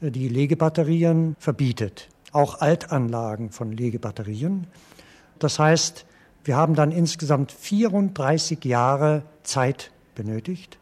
äh, 0.00 0.10
die 0.10 0.28
Legebatterien 0.28 1.36
verbietet, 1.38 2.08
auch 2.32 2.60
Altanlagen 2.60 3.50
von 3.50 3.72
Legebatterien. 3.72 4.66
Das 5.38 5.58
heißt, 5.58 6.06
wir 6.44 6.56
haben 6.56 6.74
dann 6.74 6.92
insgesamt 6.92 7.52
34 7.52 8.64
Jahre 8.64 9.22
Zeit 9.42 9.90
benötigt, 10.14 10.78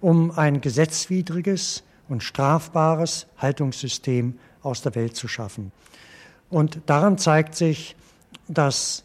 um 0.00 0.30
ein 0.30 0.60
gesetzwidriges 0.60 1.82
und 2.08 2.22
strafbares 2.22 3.26
Haltungssystem 3.38 4.38
aus 4.62 4.82
der 4.82 4.94
Welt 4.94 5.16
zu 5.16 5.28
schaffen. 5.28 5.72
Und 6.50 6.80
daran 6.86 7.18
zeigt 7.18 7.54
sich, 7.54 7.96
dass 8.48 9.04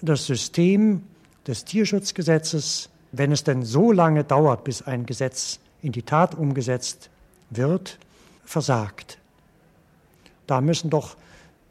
das 0.00 0.26
System 0.26 1.02
des 1.46 1.64
Tierschutzgesetzes, 1.64 2.88
wenn 3.12 3.32
es 3.32 3.44
denn 3.44 3.62
so 3.62 3.92
lange 3.92 4.24
dauert, 4.24 4.64
bis 4.64 4.82
ein 4.82 5.06
Gesetz 5.06 5.60
in 5.82 5.92
die 5.92 6.02
Tat 6.02 6.34
umgesetzt 6.34 7.10
wird, 7.50 7.98
versagt. 8.44 9.18
Da 10.46 10.60
müssen 10.60 10.90
doch 10.90 11.16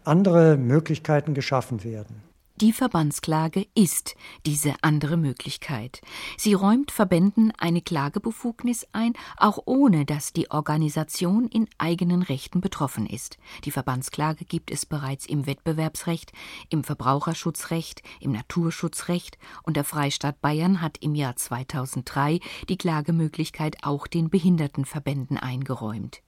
andere 0.04 0.58
Möglichkeiten 0.58 1.34
geschaffen 1.34 1.84
werden. 1.84 2.22
Die 2.58 2.72
Verbandsklage 2.72 3.66
ist 3.74 4.16
diese 4.46 4.76
andere 4.84 5.18
Möglichkeit. 5.18 6.02
Sie 6.38 6.54
räumt 6.54 6.92
Verbänden 6.92 7.52
eine 7.58 7.82
Klagebefugnis 7.82 8.86
ein, 8.92 9.14
auch 9.38 9.58
ohne 9.66 10.06
dass 10.06 10.34
die 10.34 10.52
Organisation 10.52 11.48
in 11.48 11.68
eigenen 11.80 12.22
Rechten 12.22 12.62
betroffen 12.62 13.08
ist. 13.08 13.40
Die 13.66 13.72
Verbandsklage 13.72 14.46
gibt 14.46 14.70
es 14.70 14.86
bereits 14.86 15.26
im 15.26 15.48
Wettbewerbsrecht, 15.48 16.32
im 16.70 16.84
Verbraucherschutzrecht, 16.84 18.04
im 18.20 18.34
Naturschutzrecht 18.34 19.40
und 19.64 19.76
der 19.76 19.84
Freistaat 19.84 20.40
Bayern 20.40 20.80
hat 20.80 21.00
im 21.00 21.16
Jahr 21.16 21.36
2003 21.36 22.40
die 22.70 22.78
Klagemöglichkeit 22.78 23.78
auch 23.82 24.06
den 24.06 24.30
Behindertenverbänden 24.30 25.40
eingeräumt. 25.40 26.22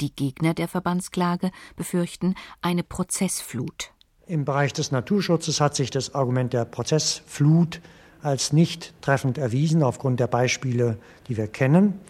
Die 0.00 0.14
Gegner 0.14 0.54
der 0.54 0.68
Verbandsklage 0.68 1.50
befürchten 1.74 2.36
eine 2.60 2.84
Prozessflut. 2.84 3.91
Im 4.32 4.46
Bereich 4.46 4.72
des 4.72 4.92
Naturschutzes 4.92 5.60
hat 5.60 5.76
sich 5.76 5.90
das 5.90 6.14
Argument 6.14 6.54
der 6.54 6.64
Prozessflut 6.64 7.82
als 8.22 8.50
nicht 8.54 8.94
treffend 9.02 9.36
erwiesen 9.36 9.82
aufgrund 9.82 10.20
der 10.20 10.26
Beispiele, 10.26 10.96
die 11.28 11.36
wir 11.36 11.48
kennen. 11.48 12.00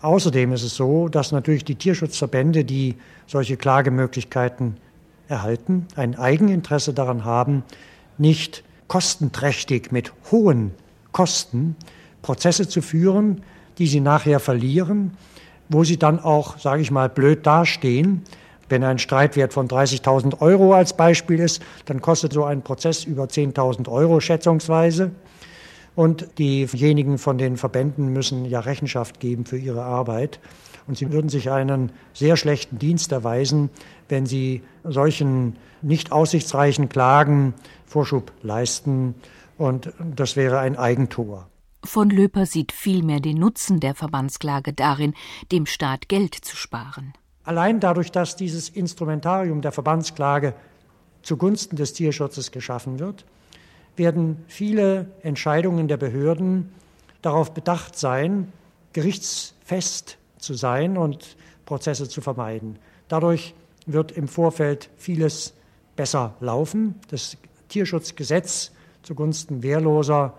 Außerdem 0.00 0.52
ist 0.52 0.62
es 0.62 0.76
so, 0.76 1.08
dass 1.08 1.32
natürlich 1.32 1.64
die 1.64 1.74
Tierschutzverbände, 1.74 2.64
die 2.64 2.94
solche 3.26 3.56
Klagemöglichkeiten 3.56 4.76
erhalten, 5.26 5.88
ein 5.96 6.16
Eigeninteresse 6.16 6.94
daran 6.94 7.24
haben, 7.24 7.64
nicht 8.18 8.62
kostenträchtig 8.86 9.90
mit 9.90 10.12
hohen 10.30 10.70
Kosten 11.10 11.74
Prozesse 12.22 12.68
zu 12.68 12.82
führen, 12.82 13.42
die 13.78 13.88
sie 13.88 13.98
nachher 13.98 14.38
verlieren, 14.38 15.16
wo 15.68 15.82
sie 15.82 15.96
dann 15.96 16.20
auch, 16.20 16.56
sage 16.56 16.82
ich 16.82 16.92
mal, 16.92 17.08
blöd 17.08 17.44
dastehen. 17.44 18.22
Wenn 18.68 18.84
ein 18.84 18.98
Streitwert 18.98 19.52
von 19.52 19.68
30.000 19.68 20.40
Euro 20.40 20.74
als 20.74 20.96
Beispiel 20.96 21.40
ist, 21.40 21.62
dann 21.84 22.00
kostet 22.00 22.32
so 22.32 22.44
ein 22.44 22.62
Prozess 22.62 23.04
über 23.04 23.24
10.000 23.24 23.88
Euro 23.88 24.20
schätzungsweise. 24.20 25.10
Und 25.94 26.38
diejenigen 26.38 27.18
von 27.18 27.38
den 27.38 27.56
Verbänden 27.56 28.08
müssen 28.12 28.44
ja 28.46 28.60
Rechenschaft 28.60 29.20
geben 29.20 29.44
für 29.44 29.58
ihre 29.58 29.84
Arbeit. 29.84 30.40
Und 30.86 30.98
sie 30.98 31.12
würden 31.12 31.28
sich 31.28 31.50
einen 31.50 31.92
sehr 32.12 32.36
schlechten 32.36 32.78
Dienst 32.78 33.12
erweisen, 33.12 33.70
wenn 34.08 34.26
sie 34.26 34.62
solchen 34.82 35.56
nicht 35.82 36.12
aussichtsreichen 36.12 36.88
Klagen 36.88 37.54
Vorschub 37.86 38.32
leisten. 38.42 39.14
Und 39.56 39.92
das 40.16 40.36
wäre 40.36 40.58
ein 40.58 40.76
Eigentor. 40.76 41.48
Von 41.84 42.10
Löper 42.10 42.46
sieht 42.46 42.72
vielmehr 42.72 43.20
den 43.20 43.38
Nutzen 43.38 43.78
der 43.78 43.94
Verbandsklage 43.94 44.72
darin, 44.72 45.14
dem 45.52 45.66
Staat 45.66 46.08
Geld 46.08 46.34
zu 46.34 46.56
sparen. 46.56 47.12
Allein 47.44 47.78
dadurch, 47.80 48.10
dass 48.10 48.36
dieses 48.36 48.68
Instrumentarium 48.68 49.60
der 49.60 49.72
Verbandsklage 49.72 50.54
zugunsten 51.22 51.76
des 51.76 51.92
Tierschutzes 51.92 52.50
geschaffen 52.50 52.98
wird, 52.98 53.24
werden 53.96 54.44
viele 54.48 55.06
Entscheidungen 55.22 55.88
der 55.88 55.96
Behörden 55.96 56.72
darauf 57.22 57.52
bedacht 57.52 57.98
sein, 57.98 58.52
gerichtsfest 58.92 60.18
zu 60.38 60.54
sein 60.54 60.96
und 60.96 61.36
Prozesse 61.64 62.08
zu 62.08 62.20
vermeiden. 62.20 62.78
Dadurch 63.08 63.54
wird 63.86 64.12
im 64.12 64.28
Vorfeld 64.28 64.90
vieles 64.96 65.54
besser 65.96 66.34
laufen. 66.40 66.94
Das 67.10 67.36
Tierschutzgesetz 67.68 68.72
zugunsten 69.02 69.62
wehrloser 69.62 70.34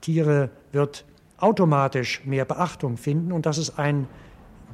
Tiere 0.00 0.50
wird 0.72 1.04
automatisch 1.38 2.24
mehr 2.24 2.44
Beachtung 2.44 2.96
finden. 2.96 3.32
Und 3.32 3.46
das 3.46 3.58
ist 3.58 3.78
ein 3.78 4.06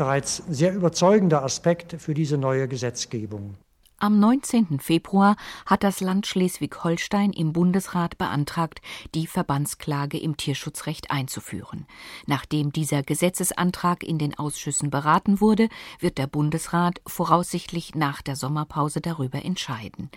bereits 0.01 0.43
sehr 0.49 0.73
überzeugender 0.73 1.45
Aspekt 1.45 2.01
für 2.01 2.15
diese 2.15 2.39
neue 2.39 2.69
Gesetzgebung. 2.69 3.57
Am 3.99 4.19
19. 4.19 4.81
Februar 4.81 5.37
hat 5.67 5.85
das 5.85 6.01
Land 6.01 6.27
Schleswig-Holstein 6.27 7.35
im 7.35 7.53
Bundesrat 7.53 8.17
beantragt, 8.17 8.81
die 9.15 9.27
Verbandsklage 9.27 10.17
im 10.17 10.39
Tierschutzrecht 10.39 11.11
einzuführen. 11.11 11.87
Nachdem 12.27 12.73
dieser 12.73 13.03
Gesetzesantrag 13.03 14.03
in 14.03 14.17
den 14.17 14.39
Ausschüssen 14.39 14.89
beraten 14.89 15.39
wurde, 15.43 15.69
wird 15.99 16.17
der 16.17 16.29
Bundesrat 16.29 17.03
voraussichtlich 17.07 17.95
nach 17.95 18.23
der 18.23 18.37
Sommerpause 18.37 19.03
darüber 19.03 19.45
entscheiden. 19.45 20.09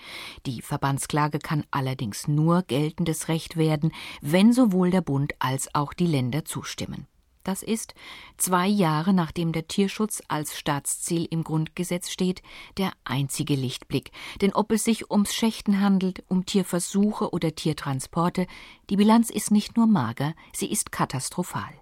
Die 0.46 0.62
Verbandsklage 0.62 1.39
kann 1.39 1.65
allerdings 1.72 2.30
nur 2.30 2.62
geltendes 2.62 3.28
Recht 3.28 3.58
werden, 3.58 3.91
wenn 4.22 4.54
sowohl 4.54 4.91
der 4.91 5.02
Bund 5.02 5.34
als 5.39 5.76
auch 5.76 5.91
die 5.91 6.08
Länder 6.08 6.46
zustimmen. 6.46 7.08
Das 7.43 7.62
ist, 7.62 7.93
zwei 8.38 8.67
Jahre 8.67 9.13
nachdem 9.13 9.51
der 9.51 9.67
Tierschutz 9.67 10.23
als 10.29 10.58
Staatsziel 10.58 11.27
im 11.29 11.43
Grundgesetz 11.43 12.10
steht, 12.10 12.41
der 12.77 12.93
einzige 13.03 13.56
Lichtblick. 13.56 14.12
Denn 14.41 14.53
ob 14.53 14.71
es 14.71 14.86
sich 14.86 15.12
ums 15.12 15.34
Schächten 15.34 15.82
handelt, 15.82 16.23
um 16.29 16.45
Tierversuche 16.45 17.32
oder 17.32 17.53
Tiertransporte, 17.53 18.47
die 18.89 18.95
Bilanz 18.95 19.29
ist 19.29 19.51
nicht 19.51 19.75
nur 19.75 19.88
mager, 19.88 20.34
sie 20.56 20.71
ist 20.71 20.93
katastrophal. 20.93 21.73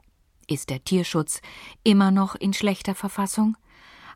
Ist 0.47 0.71
der 0.71 0.83
Tierschutz 0.83 1.41
immer 1.83 2.09
noch 2.09 2.33
in 2.35 2.53
schlechter 2.53 2.95
Verfassung? 2.95 3.55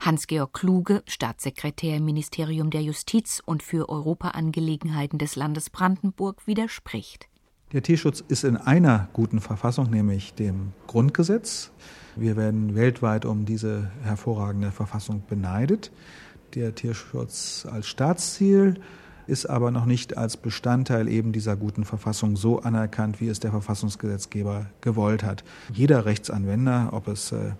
Hans-Georg 0.02 0.52
Kluge, 0.54 1.04
Staatssekretär 1.08 1.98
im 1.98 2.06
Ministerium 2.06 2.72
der 2.72 2.82
Justiz 2.82 3.42
und 3.46 3.64
für 3.64 3.88
Europaangelegenheiten 3.88 5.20
des 5.20 5.36
Landes 5.36 5.70
Brandenburg, 5.70 6.46
widerspricht. 6.48 7.30
Der 7.76 7.84
Tierschutz 7.84 8.24
ist 8.30 8.46
in 8.46 8.56
einer 8.56 9.10
guten 9.12 9.42
Verfassung, 9.42 9.90
nämlich 9.90 10.34
dem 10.34 10.72
Grundgesetz. 10.88 11.72
Wir 12.16 12.38
werden 12.38 12.74
weltweit 12.74 13.26
um 13.26 13.44
diese 13.44 13.92
hervorragende 14.02 14.72
Verfassung 14.72 15.24
beneidet. 15.28 15.92
Der 16.54 16.74
Tierschutz 16.74 17.68
als 17.70 17.88
Staatsziel 17.88 18.76
ist 19.28 19.48
aber 19.48 19.72
noch 19.72 19.86
nicht 19.86 20.18
als 20.18 20.38
Bestandteil 20.38 21.10
eben 21.10 21.34
dieser 21.34 21.58
guten 21.58 21.84
Verfassung 21.84 22.38
so 22.38 22.62
anerkannt, 22.62 23.20
wie 23.20 23.28
es 23.28 23.42
der 23.42 23.52
Verfassungsgesetzgeber 23.52 24.68
gewollt 24.80 25.26
hat. 25.26 25.44
Jeder 25.74 26.06
Rechtsanwender, 26.06 26.92
ob 26.94 27.10
es 27.10 27.34
äh, 27.34 27.52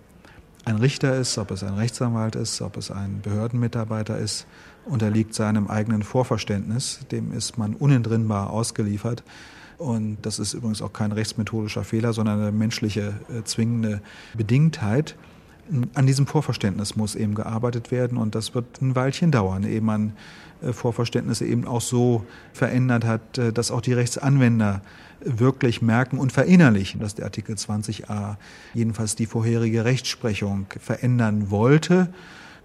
ein 0.64 0.76
Richter 0.76 1.14
ist, 1.14 1.36
ob 1.36 1.50
es 1.50 1.62
ein 1.62 1.74
Rechtsanwalt 1.74 2.36
ist, 2.36 2.62
ob 2.62 2.78
es 2.78 2.90
ein 2.90 3.20
Behördenmitarbeiter 3.20 4.16
ist, 4.16 4.46
unterliegt 4.86 5.34
seinem 5.34 5.66
eigenen 5.66 6.02
Vorverständnis. 6.02 7.00
Dem 7.10 7.34
ist 7.34 7.58
man 7.58 7.74
unentrinnbar 7.74 8.48
ausgeliefert. 8.48 9.22
Und 9.78 10.18
das 10.22 10.38
ist 10.38 10.54
übrigens 10.54 10.80
auch 10.80 10.92
kein 10.92 11.12
rechtsmethodischer 11.12 11.84
Fehler, 11.84 12.12
sondern 12.12 12.40
eine 12.40 12.52
menschliche 12.52 13.14
äh, 13.28 13.44
zwingende 13.44 14.00
Bedingtheit. 14.34 15.16
An 15.94 16.06
diesem 16.06 16.26
Vorverständnis 16.26 16.96
muss 16.96 17.14
eben 17.14 17.34
gearbeitet 17.34 17.90
werden 17.90 18.18
und 18.18 18.34
das 18.34 18.54
wird 18.54 18.80
ein 18.80 18.94
Weilchen 18.94 19.32
dauern, 19.32 19.64
ehe 19.64 19.80
man 19.80 20.12
äh, 20.62 20.72
Vorverständnisse 20.72 21.44
eben 21.44 21.66
auch 21.66 21.80
so 21.80 22.24
verändert 22.52 23.04
hat, 23.04 23.38
äh, 23.38 23.52
dass 23.52 23.70
auch 23.70 23.80
die 23.80 23.92
Rechtsanwender 23.92 24.80
wirklich 25.20 25.82
merken 25.82 26.18
und 26.18 26.32
verinnerlichen, 26.32 27.00
dass 27.00 27.14
der 27.14 27.24
Artikel 27.24 27.56
20a 27.56 28.36
jedenfalls 28.74 29.16
die 29.16 29.26
vorherige 29.26 29.84
Rechtsprechung 29.84 30.66
verändern 30.78 31.50
wollte, 31.50 32.08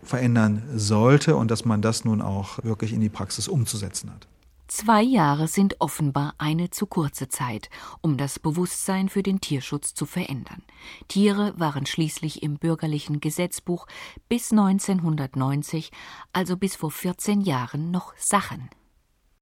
verändern 0.04 0.64
sollte 0.76 1.36
und 1.36 1.52
dass 1.52 1.66
man 1.66 1.82
das 1.82 2.06
nun 2.06 2.22
auch 2.22 2.64
wirklich 2.64 2.94
in 2.94 3.02
die 3.02 3.10
Praxis 3.10 3.48
umzusetzen 3.48 4.12
hat. 4.12 4.28
Zwei 4.74 5.02
Jahre 5.02 5.50
sind 5.50 5.82
offenbar 5.82 6.34
eine 6.38 6.70
zu 6.70 6.86
kurze 6.86 7.28
Zeit, 7.28 7.70
um 8.00 8.16
das 8.16 8.40
Bewusstsein 8.40 9.10
für 9.10 9.22
den 9.22 9.42
Tierschutz 9.42 9.94
zu 9.94 10.06
verändern. 10.06 10.64
Tiere 11.10 11.54
waren 11.58 11.86
schließlich 11.86 12.42
im 12.42 12.56
bürgerlichen 12.58 13.20
Gesetzbuch 13.20 13.86
bis 14.30 14.52
1990, 14.52 15.92
also 16.32 16.56
bis 16.56 16.78
vor 16.78 16.90
14 16.90 17.42
Jahren, 17.42 17.92
noch 17.92 18.14
Sachen. 18.16 18.70